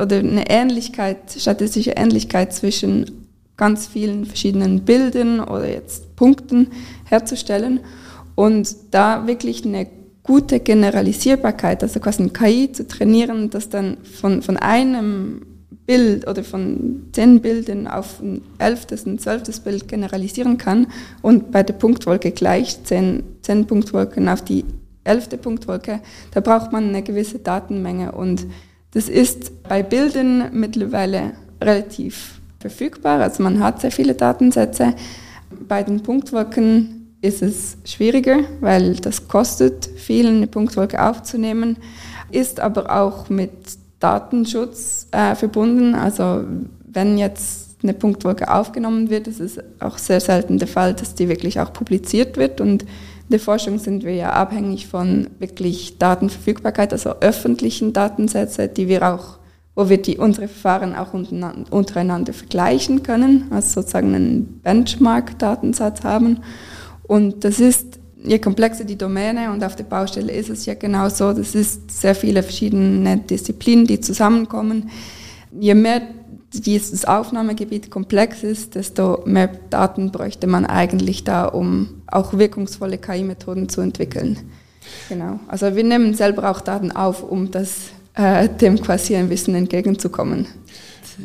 [0.00, 6.68] oder eine Ähnlichkeit, statistische Ähnlichkeit zwischen ganz vielen verschiedenen Bildern oder jetzt Punkten
[7.04, 7.80] herzustellen.
[8.34, 9.88] Und da wirklich eine
[10.22, 15.42] gute Generalisierbarkeit, also quasi ein KI zu trainieren, das dann von, von einem
[15.86, 20.86] Bild oder von zehn Bildern auf ein elftes, ein zwölftes Bild generalisieren kann.
[21.22, 24.64] Und bei der Punktwolke gleich zehn, zehn Punktwolken auf die
[25.04, 26.00] elfte Punktwolke,
[26.32, 28.12] da braucht man eine gewisse Datenmenge.
[28.12, 28.46] Und
[28.92, 34.94] das ist bei Bildern mittlerweile relativ verfügbar, also man hat sehr viele Datensätze.
[35.68, 41.76] Bei den Punktwolken ist es schwieriger, weil das kostet viel, eine Punktwolke aufzunehmen,
[42.30, 43.52] ist aber auch mit
[44.02, 45.94] Datenschutz äh, verbunden.
[45.94, 46.44] Also
[46.84, 51.28] wenn jetzt eine Punktwolke aufgenommen wird, ist es auch sehr selten der Fall, dass die
[51.28, 52.60] wirklich auch publiziert wird.
[52.60, 52.88] Und in
[53.30, 59.38] der Forschung sind wir ja abhängig von wirklich Datenverfügbarkeit, also öffentlichen Datensätzen, die wir auch,
[59.74, 66.40] wo wir die, unsere Verfahren auch untereinander vergleichen können, also sozusagen einen Benchmark-Datensatz haben.
[67.04, 71.08] Und das ist je komplexer die Domäne und auf der Baustelle ist es ja genau
[71.08, 74.90] so, das ist sehr viele verschiedene Disziplinen, die zusammenkommen.
[75.58, 76.02] Je mehr
[76.52, 83.68] dieses Aufnahmegebiet komplex ist, desto mehr Daten bräuchte man eigentlich da, um auch wirkungsvolle KI-Methoden
[83.68, 84.38] zu entwickeln.
[85.08, 85.40] Genau.
[85.48, 90.46] Also wir nehmen selber auch Daten auf, um das äh, dem quasi ein bisschen entgegenzukommen.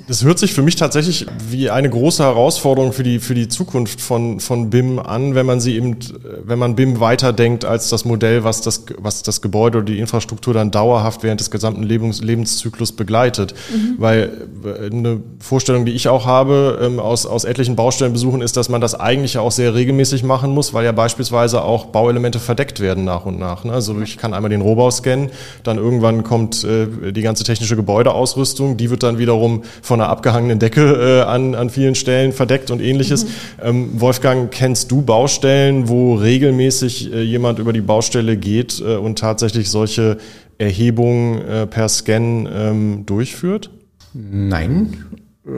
[0.08, 4.02] Das hört sich für mich tatsächlich wie eine große Herausforderung für die, für die Zukunft
[4.02, 5.98] von, von BIM an, wenn man sie eben,
[6.44, 10.54] wenn man BIM weiterdenkt als das Modell, was das, was das Gebäude oder die Infrastruktur
[10.54, 13.54] dann dauerhaft während des gesamten Lebens, Lebenszyklus begleitet.
[13.74, 13.96] Mhm.
[13.98, 18.70] Weil äh, eine Vorstellung, die ich auch habe, ähm, aus, aus etlichen Baustellenbesuchen, ist, dass
[18.70, 23.04] man das eigentlich auch sehr regelmäßig machen muss, weil ja beispielsweise auch Bauelemente verdeckt werden
[23.04, 23.64] nach und nach.
[23.64, 23.74] Ne?
[23.74, 25.30] Also ich kann einmal den Rohbau scannen,
[25.64, 30.60] dann irgendwann kommt äh, die ganze technische Gebäudeausrüstung, die wird dann wiederum von einer abgehangenen
[30.60, 33.26] Decke äh, an, an vielen Stellen verdeckt und ähnliches.
[33.26, 33.30] Mhm.
[33.62, 39.20] Ähm, Wolfgang, kennst du Baustellen, wo regelmäßig äh, jemand über die Baustelle geht äh, und
[39.20, 40.18] tatsächlich solche
[40.58, 43.70] Erhebungen äh, per Scan ähm, durchführt?
[44.14, 45.06] Nein.
[45.46, 45.50] Äh,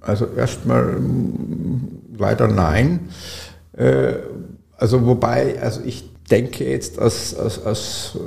[0.00, 3.08] also erstmal mm, leider nein.
[3.76, 4.14] Äh,
[4.76, 8.18] also wobei, also ich denke jetzt aus, aus, aus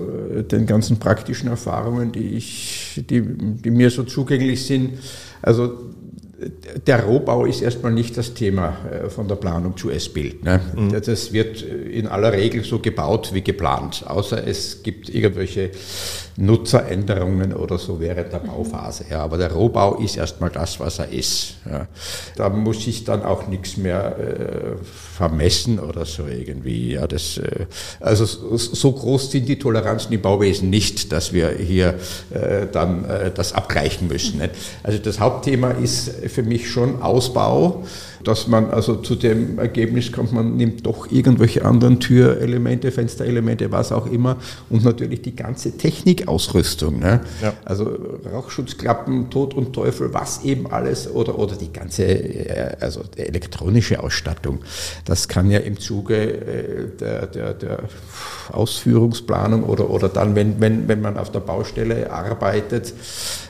[0.51, 4.99] den ganzen praktischen Erfahrungen, die, ich, die, die mir so zugänglich sind,
[5.43, 5.95] also
[6.85, 10.43] der Rohbau ist erstmal nicht das Thema äh, von der Planung zu S-Bild.
[10.43, 10.59] Ne?
[10.75, 11.01] Mhm.
[11.01, 15.71] Das wird in aller Regel so gebaut wie geplant, außer es gibt irgendwelche
[16.37, 19.05] Nutzeränderungen oder so während der Bauphase.
[19.09, 21.55] Ja, aber der Rohbau ist erstmal das, was er ist.
[21.69, 21.87] Ja.
[22.35, 26.93] Da muss ich dann auch nichts mehr äh, vermessen oder so irgendwie.
[26.93, 27.67] Ja, das, äh,
[28.01, 31.95] also so groß sind die Toleranzen im Bauwesen nicht, dass wir hier
[32.31, 34.39] äh, dann äh, das abgleichen müssen.
[34.39, 34.51] Nicht?
[34.83, 37.83] Also das Hauptthema ist für mich schon Ausbau
[38.27, 43.91] dass man also zu dem Ergebnis kommt, man nimmt doch irgendwelche anderen Türelemente, Fensterelemente, was
[43.91, 44.37] auch immer
[44.69, 46.99] und natürlich die ganze Technikausrüstung.
[46.99, 47.21] Ne?
[47.41, 47.53] Ja.
[47.63, 47.95] Also
[48.31, 54.59] Rauchschutzklappen, Tod und Teufel, was eben alles oder, oder die ganze äh, also elektronische Ausstattung.
[55.05, 57.79] Das kann ja im Zuge äh, der, der, der
[58.51, 62.93] Ausführungsplanung oder, oder dann, wenn, wenn, wenn man auf der Baustelle arbeitet,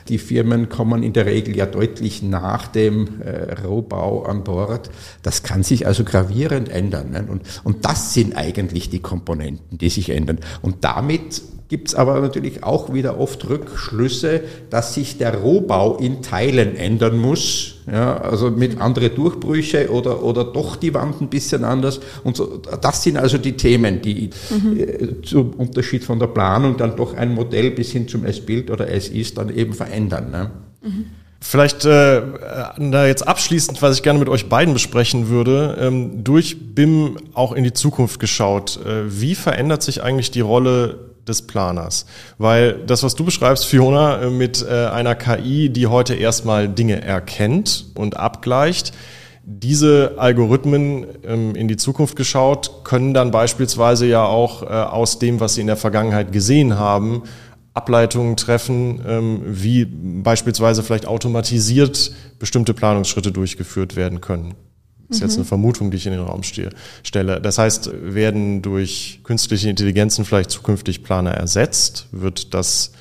[0.07, 4.64] die Firmen kommen in der Regel ja deutlich nach dem äh, Rohbau an Bord.
[5.23, 7.11] Das kann sich also gravierend ändern.
[7.11, 7.25] Ne?
[7.29, 10.39] Und, und das sind eigentlich die Komponenten, die sich ändern.
[10.61, 16.21] Und damit gibt es aber natürlich auch wieder oft Rückschlüsse, dass sich der Rohbau in
[16.21, 17.71] Teilen ändern muss.
[17.91, 21.99] Ja, also mit andere Durchbrüche oder, oder doch die Wand ein bisschen anders.
[22.23, 24.79] Und so, das sind also die Themen, die mhm.
[24.79, 28.89] äh, zum Unterschied von der Planung dann doch ein Modell bis hin zum S-Bild oder
[28.89, 30.31] S-Ist dann eben verändern.
[30.31, 30.51] Ne?
[30.81, 31.05] Mhm.
[31.47, 32.23] Vielleicht äh,
[32.79, 37.51] da jetzt abschließend, was ich gerne mit euch beiden besprechen würde, ähm, durch BIM auch
[37.51, 38.79] in die Zukunft geschaut.
[38.83, 42.07] Äh, wie verändert sich eigentlich die Rolle des Planers.
[42.39, 47.03] Weil das, was du beschreibst, Fiona, äh, mit äh, einer KI, die heute erstmal Dinge
[47.03, 48.91] erkennt und abgleicht,
[49.43, 55.39] diese Algorithmen ähm, in die Zukunft geschaut, können dann beispielsweise ja auch äh, aus dem,
[55.39, 57.21] was sie in der Vergangenheit gesehen haben,
[57.75, 64.55] Ableitungen treffen, ähm, wie beispielsweise vielleicht automatisiert bestimmte Planungsschritte durchgeführt werden können.
[65.09, 65.27] Das ist mhm.
[65.27, 67.41] jetzt eine Vermutung, die ich in den Raum stelle.
[67.41, 72.07] Das heißt, werden durch künstliche Intelligenzen vielleicht zukünftig Planer ersetzt?
[72.11, 72.93] Wird das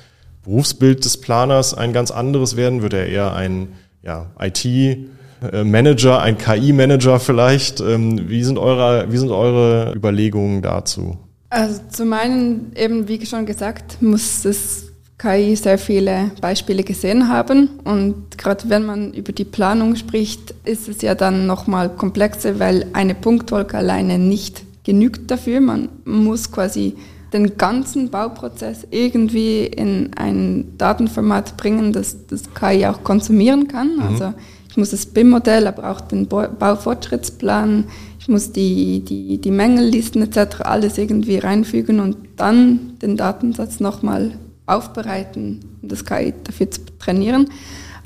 [0.43, 2.81] Berufsbild des Planers ein ganz anderes werden?
[2.81, 3.69] Wird er eher ein
[4.03, 7.79] ja, IT-Manager, ein KI-Manager vielleicht?
[7.79, 11.17] Ähm, wie sind, eure, wie sind eure Überlegungen dazu?
[11.55, 17.69] Also zum einen, eben wie schon gesagt, muss es KI sehr viele Beispiele gesehen haben.
[17.85, 22.87] Und gerade wenn man über die Planung spricht, ist es ja dann nochmal komplexer, weil
[22.91, 25.61] eine Punktwolke alleine nicht genügt dafür.
[25.61, 26.97] Man muss quasi
[27.31, 33.95] den ganzen Bauprozess irgendwie in ein Datenformat bringen, das das KI auch konsumieren kann.
[33.95, 34.01] Mhm.
[34.01, 34.33] Also
[34.69, 37.85] ich muss das BIM-Modell, aber auch den Baufortschrittsplan,
[38.25, 40.61] ich muss die, die, die Mängellisten etc.
[40.61, 44.31] alles irgendwie reinfügen und dann den Datensatz nochmal
[44.65, 47.47] aufbereiten, das KI dafür zu trainieren.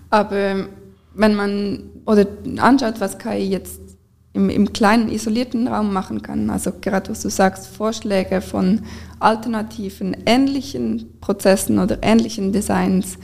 [0.09, 0.67] Aber
[1.15, 3.79] wenn man oder anschaut, was KI jetzt
[4.33, 8.81] im, im kleinen isolierten Raum machen kann, also gerade was du sagst, Vorschläge von
[9.21, 13.17] alternativen, ähnlichen Prozessen oder ähnlichen Designs,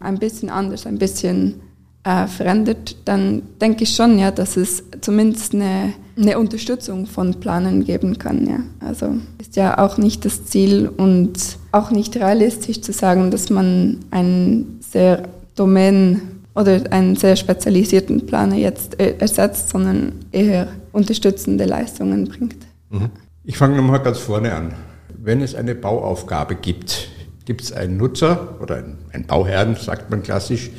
[0.00, 1.60] ein bisschen anders, ein bisschen
[2.08, 7.84] äh, verändert, dann denke ich schon, ja, dass es zumindest eine, eine Unterstützung von Planen
[7.84, 8.46] geben kann.
[8.46, 8.60] Ja.
[8.80, 13.98] Also ist ja auch nicht das Ziel und auch nicht realistisch zu sagen, dass man
[14.10, 16.22] einen sehr Domain
[16.54, 22.56] oder einen sehr spezialisierten Planer jetzt ersetzt, sondern eher unterstützende Leistungen bringt.
[22.88, 23.10] Mhm.
[23.44, 24.72] Ich fange nochmal ganz vorne an.
[25.14, 27.08] Wenn es eine Bauaufgabe gibt,
[27.44, 28.82] gibt es einen Nutzer oder
[29.12, 30.70] einen Bauherrn, sagt man klassisch,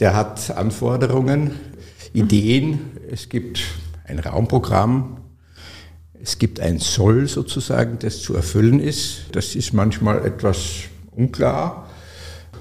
[0.00, 1.52] der hat Anforderungen,
[2.12, 2.80] Ideen.
[3.10, 3.60] Es gibt
[4.06, 5.18] ein Raumprogramm.
[6.22, 9.26] Es gibt ein Soll sozusagen, das zu erfüllen ist.
[9.32, 10.58] Das ist manchmal etwas
[11.12, 11.88] unklar,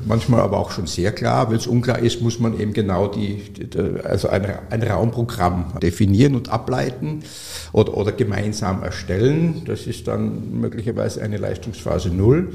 [0.05, 1.49] manchmal aber auch schon sehr klar.
[1.49, 3.41] Wenn es unklar ist, muss man eben genau die,
[4.03, 7.23] also ein, ein Raumprogramm definieren und ableiten
[7.71, 9.63] oder, oder gemeinsam erstellen.
[9.65, 12.53] Das ist dann möglicherweise eine Leistungsphase Null.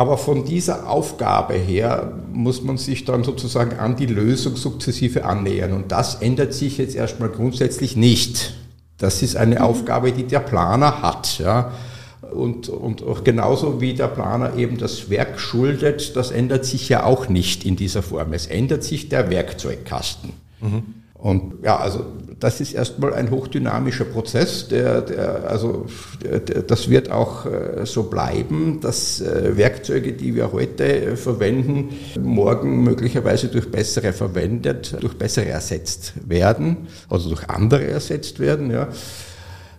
[0.00, 5.74] Aber von dieser Aufgabe her muss man sich dann sozusagen an die Lösung sukzessive annähern.
[5.74, 8.54] Und das ändert sich jetzt erstmal grundsätzlich nicht.
[8.96, 9.60] Das ist eine mhm.
[9.60, 11.38] Aufgabe, die der Planer hat.
[11.38, 11.72] Ja.
[12.32, 17.04] Und, und auch genauso wie der Planer eben das Werk schuldet, das ändert sich ja
[17.04, 18.32] auch nicht in dieser Form.
[18.32, 20.32] Es ändert sich der Werkzeugkasten.
[20.62, 20.94] Mhm.
[21.20, 22.04] Und ja, also
[22.40, 25.84] das ist erstmal ein hochdynamischer Prozess, der, der also
[26.24, 31.16] der, der, das wird auch äh, so bleiben, dass äh, Werkzeuge, die wir heute äh,
[31.16, 38.70] verwenden, morgen möglicherweise durch bessere verwendet, durch bessere ersetzt werden, also durch andere ersetzt werden,
[38.70, 38.88] ja.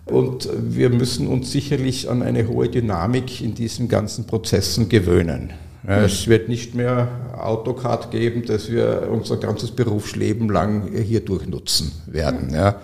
[0.04, 5.52] Und wir müssen uns sicherlich an eine hohe Dynamik in diesen ganzen Prozessen gewöhnen.
[5.84, 12.54] Es wird nicht mehr AutoCAD geben, dass wir unser ganzes Berufsleben lang hier durchnutzen werden.
[12.54, 12.80] Ja.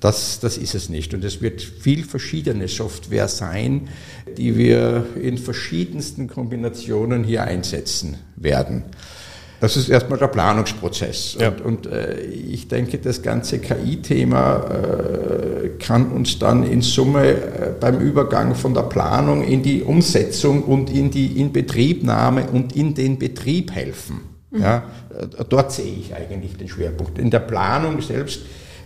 [0.00, 1.14] Das, das ist es nicht.
[1.14, 3.88] Und es wird viel verschiedene Software sein,
[4.36, 8.82] die wir in verschiedensten Kombinationen hier einsetzen werden.
[9.62, 11.36] Das ist erstmal der Planungsprozess.
[11.38, 11.50] Ja.
[11.50, 17.72] Und, und äh, ich denke, das ganze KI-Thema äh, kann uns dann in Summe äh,
[17.78, 23.20] beim Übergang von der Planung in die Umsetzung und in die Inbetriebnahme und in den
[23.20, 24.22] Betrieb helfen.
[24.50, 24.62] Mhm.
[24.62, 24.78] Ja,
[25.16, 27.20] äh, dort sehe ich eigentlich den Schwerpunkt.
[27.20, 28.40] In der Planung selbst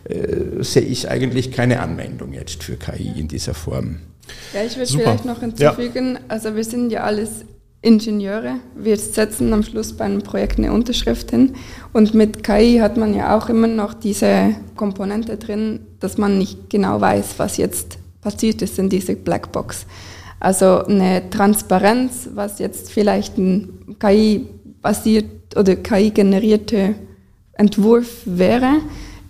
[0.05, 4.01] äh, sehe ich eigentlich keine Anwendung jetzt für KI in dieser Form.
[4.53, 6.21] Ja, ich würde vielleicht noch hinzufügen, ja.
[6.29, 7.47] also wir sind ja alles
[7.87, 8.57] Ingenieure.
[8.75, 11.55] Wir setzen am Schluss bei einem Projekt eine Unterschrift hin.
[11.93, 16.69] Und mit KI hat man ja auch immer noch diese Komponente drin, dass man nicht
[16.69, 19.87] genau weiß, was jetzt passiert ist in dieser Blackbox.
[20.41, 26.97] Also eine Transparenz, was jetzt vielleicht ein KI-basiert oder KI-generierte
[27.53, 28.81] Entwurf wäre,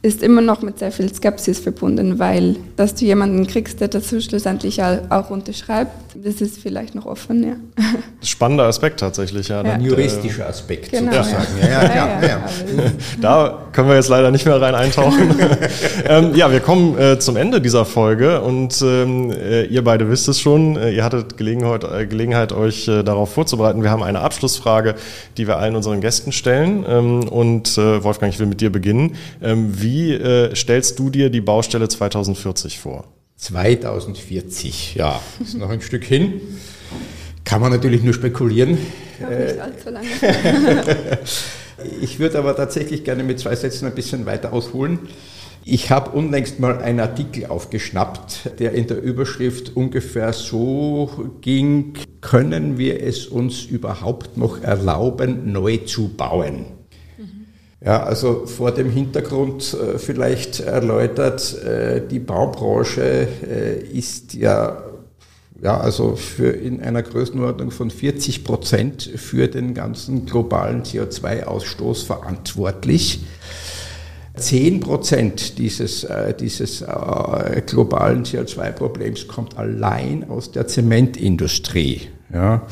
[0.00, 4.08] ist immer noch mit sehr viel Skepsis verbunden, weil dass du jemanden kriegst, der das
[4.08, 7.56] schlussendlich auch unterschreibt, das ist vielleicht noch offen, ja.
[8.22, 9.62] Spannender Aspekt tatsächlich, ja.
[9.62, 9.72] ja.
[9.72, 11.46] Ein juristischer Aspekt genau, sozusagen.
[11.60, 11.68] Ja.
[11.68, 12.40] Ja, ja, ja,
[13.20, 15.34] Da können wir jetzt leider nicht mehr rein eintauchen.
[16.08, 20.28] ähm, ja, wir kommen äh, zum Ende dieser Folge und ähm, äh, ihr beide wisst
[20.28, 23.82] es schon, äh, ihr hattet Gelegenheit, äh, Gelegenheit euch äh, darauf vorzubereiten.
[23.82, 24.94] Wir haben eine Abschlussfrage,
[25.36, 29.16] die wir allen unseren Gästen stellen ähm, und äh, Wolfgang, ich will mit dir beginnen.
[29.42, 30.18] Ähm, wie
[30.54, 33.04] stellst du dir die Baustelle 2040 vor?
[33.36, 36.40] 2040, ja, ist noch ein Stück hin.
[37.44, 38.78] Kann man natürlich nur spekulieren.
[39.18, 40.08] Nicht allzu lange.
[42.00, 45.00] ich würde aber tatsächlich gerne mit zwei Sätzen ein bisschen weiter ausholen.
[45.64, 52.78] Ich habe unlängst mal einen Artikel aufgeschnappt, der in der Überschrift ungefähr so ging, können
[52.78, 56.75] wir es uns überhaupt noch erlauben, neu zu bauen?
[57.86, 64.82] Ja, also vor dem Hintergrund äh, vielleicht erläutert, äh, die Baubranche äh, ist ja,
[65.62, 73.20] ja, also für in einer Größenordnung von 40 Prozent für den ganzen globalen CO2-Ausstoß verantwortlich.
[74.34, 76.06] 10 Prozent dieses,
[76.38, 76.84] dieses
[77.64, 82.10] globalen CO2-Problems kommt allein aus der Zementindustrie.
[82.32, 82.66] Ja.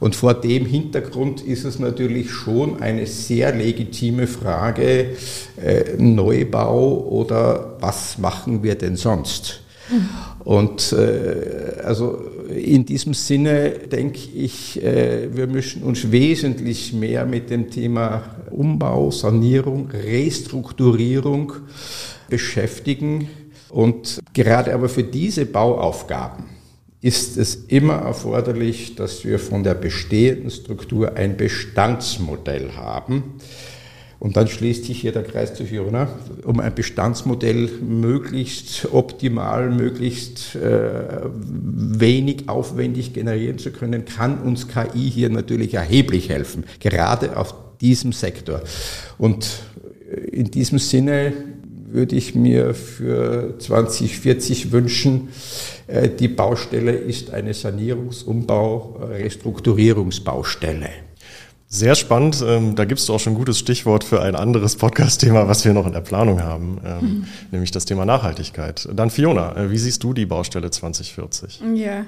[0.00, 5.16] Und vor dem Hintergrund ist es natürlich schon eine sehr legitime Frage,
[5.62, 9.62] äh, Neubau oder was machen wir denn sonst?
[10.44, 12.18] Und äh, also
[12.54, 19.10] in diesem Sinne denke ich, äh, wir müssen uns wesentlich mehr mit dem Thema Umbau,
[19.10, 21.52] Sanierung, Restrukturierung
[22.28, 23.28] beschäftigen.
[23.68, 26.55] Und gerade aber für diese Bauaufgaben
[27.00, 33.34] ist es immer erforderlich, dass wir von der bestehenden Struktur ein Bestandsmodell haben.
[34.18, 36.08] Und dann schließt sich hier der Kreis zu Fiona.
[36.42, 45.10] Um ein Bestandsmodell möglichst optimal, möglichst äh, wenig aufwendig generieren zu können, kann uns KI
[45.10, 46.64] hier natürlich erheblich helfen.
[46.80, 48.62] Gerade auf diesem Sektor.
[49.18, 49.60] Und
[50.32, 51.34] in diesem Sinne
[51.88, 60.90] würde ich mir für 2040 wünschen, äh, die Baustelle ist eine Sanierungs-, Umbau-, Restrukturierungsbaustelle.
[61.68, 62.44] Sehr spannend.
[62.46, 65.72] Ähm, da gibst du auch schon ein gutes Stichwort für ein anderes Podcast-Thema, was wir
[65.72, 67.26] noch in der Planung haben, mhm.
[67.50, 68.88] nämlich das Thema Nachhaltigkeit.
[68.94, 71.62] Dann Fiona, äh, wie siehst du die Baustelle 2040?
[71.74, 72.06] Ja,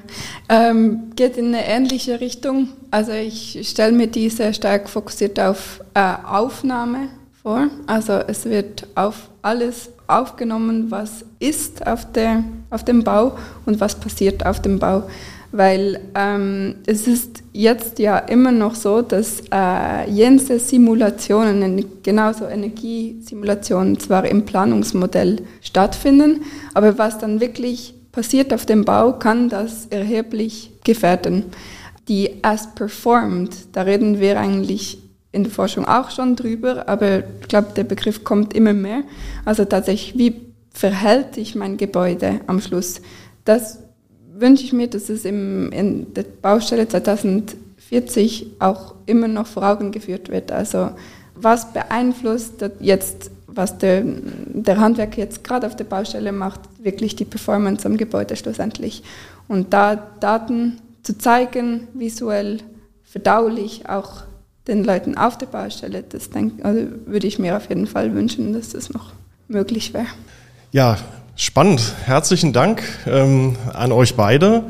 [0.49, 2.69] ähm, geht in eine ähnliche Richtung.
[2.93, 7.09] Also ich stelle mir die sehr stark fokussiert auf äh, Aufnahme
[7.43, 7.67] vor.
[7.89, 13.95] Also es wird auf alles aufgenommen, was ist auf, der, auf dem Bau und was
[13.95, 15.05] passiert auf dem Bau
[15.51, 23.99] weil ähm, es ist jetzt ja immer noch so, dass äh, jense Simulationen, genauso Energiesimulationen,
[23.99, 26.43] zwar im Planungsmodell stattfinden,
[26.75, 31.45] aber was dann wirklich passiert auf dem Bau, kann das erheblich gefährden.
[32.09, 34.99] Die as performed, da reden wir eigentlich
[35.33, 39.03] in der Forschung auch schon drüber, aber ich glaube, der Begriff kommt immer mehr.
[39.45, 40.48] Also tatsächlich, wie
[40.79, 43.01] verhält sich mein Gebäude am Schluss?
[43.45, 43.81] Das
[44.33, 49.91] wünsche ich mir, dass es im, in der Baustelle 2040 auch immer noch vor Augen
[49.91, 50.53] geführt wird.
[50.53, 50.91] Also
[51.35, 57.25] was beeinflusst jetzt, was der, der Handwerker jetzt gerade auf der Baustelle macht, wirklich die
[57.25, 59.03] Performance am Gebäude schlussendlich.
[59.49, 62.59] Und da Daten zu zeigen, visuell,
[63.03, 64.23] verdaulich, auch
[64.69, 68.53] den Leuten auf der Baustelle, das denk, also würde ich mir auf jeden Fall wünschen,
[68.53, 69.13] dass das noch
[69.49, 70.07] möglich wäre.
[70.71, 70.99] Ja,
[71.41, 71.95] Spannend.
[72.05, 74.65] Herzlichen Dank ähm, an euch beide,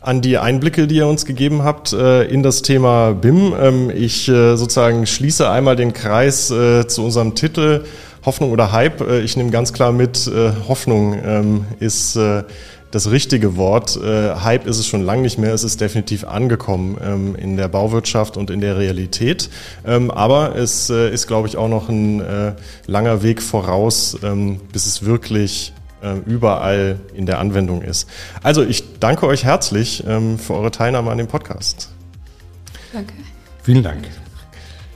[0.00, 3.52] an die Einblicke, die ihr uns gegeben habt äh, in das Thema BIM.
[3.60, 7.84] Ähm, ich äh, sozusagen schließe einmal den Kreis äh, zu unserem Titel
[8.24, 9.00] Hoffnung oder Hype.
[9.00, 12.44] Äh, ich nehme ganz klar mit, äh, Hoffnung ähm, ist äh,
[12.94, 13.96] das richtige Wort.
[13.96, 15.52] Äh, Hype ist es schon lange nicht mehr.
[15.52, 19.50] Es ist definitiv angekommen ähm, in der Bauwirtschaft und in der Realität.
[19.84, 22.52] Ähm, aber es äh, ist, glaube ich, auch noch ein äh,
[22.86, 25.72] langer Weg voraus, ähm, bis es wirklich
[26.02, 28.08] äh, überall in der Anwendung ist.
[28.42, 31.90] Also ich danke euch herzlich ähm, für eure Teilnahme an dem Podcast.
[32.92, 33.14] Danke.
[33.62, 34.23] Vielen Dank.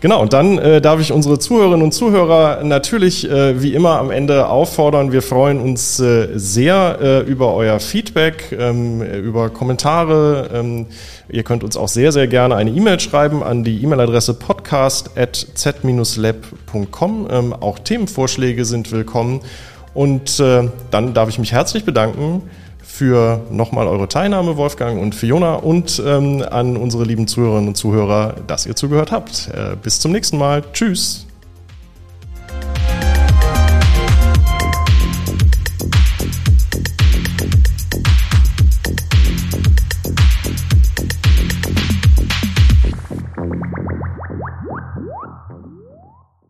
[0.01, 4.13] Genau, und dann äh, darf ich unsere Zuhörerinnen und Zuhörer natürlich äh, wie immer am
[4.13, 5.11] Ende auffordern.
[5.11, 10.51] Wir freuen uns äh, sehr äh, über euer Feedback, ähm, über Kommentare.
[10.55, 10.87] Ähm,
[11.29, 17.29] ihr könnt uns auch sehr, sehr gerne eine E-Mail schreiben an die E-Mail-Adresse podcast.z-lab.com.
[17.29, 19.41] Ähm, auch Themenvorschläge sind willkommen.
[19.95, 22.43] Und äh, dann darf ich mich herzlich bedanken
[22.99, 28.35] für nochmal eure Teilnahme, Wolfgang und Fiona, und ähm, an unsere lieben Zuhörerinnen und Zuhörer,
[28.49, 29.49] dass ihr zugehört habt.
[29.55, 30.65] Äh, bis zum nächsten Mal.
[30.73, 31.28] Tschüss.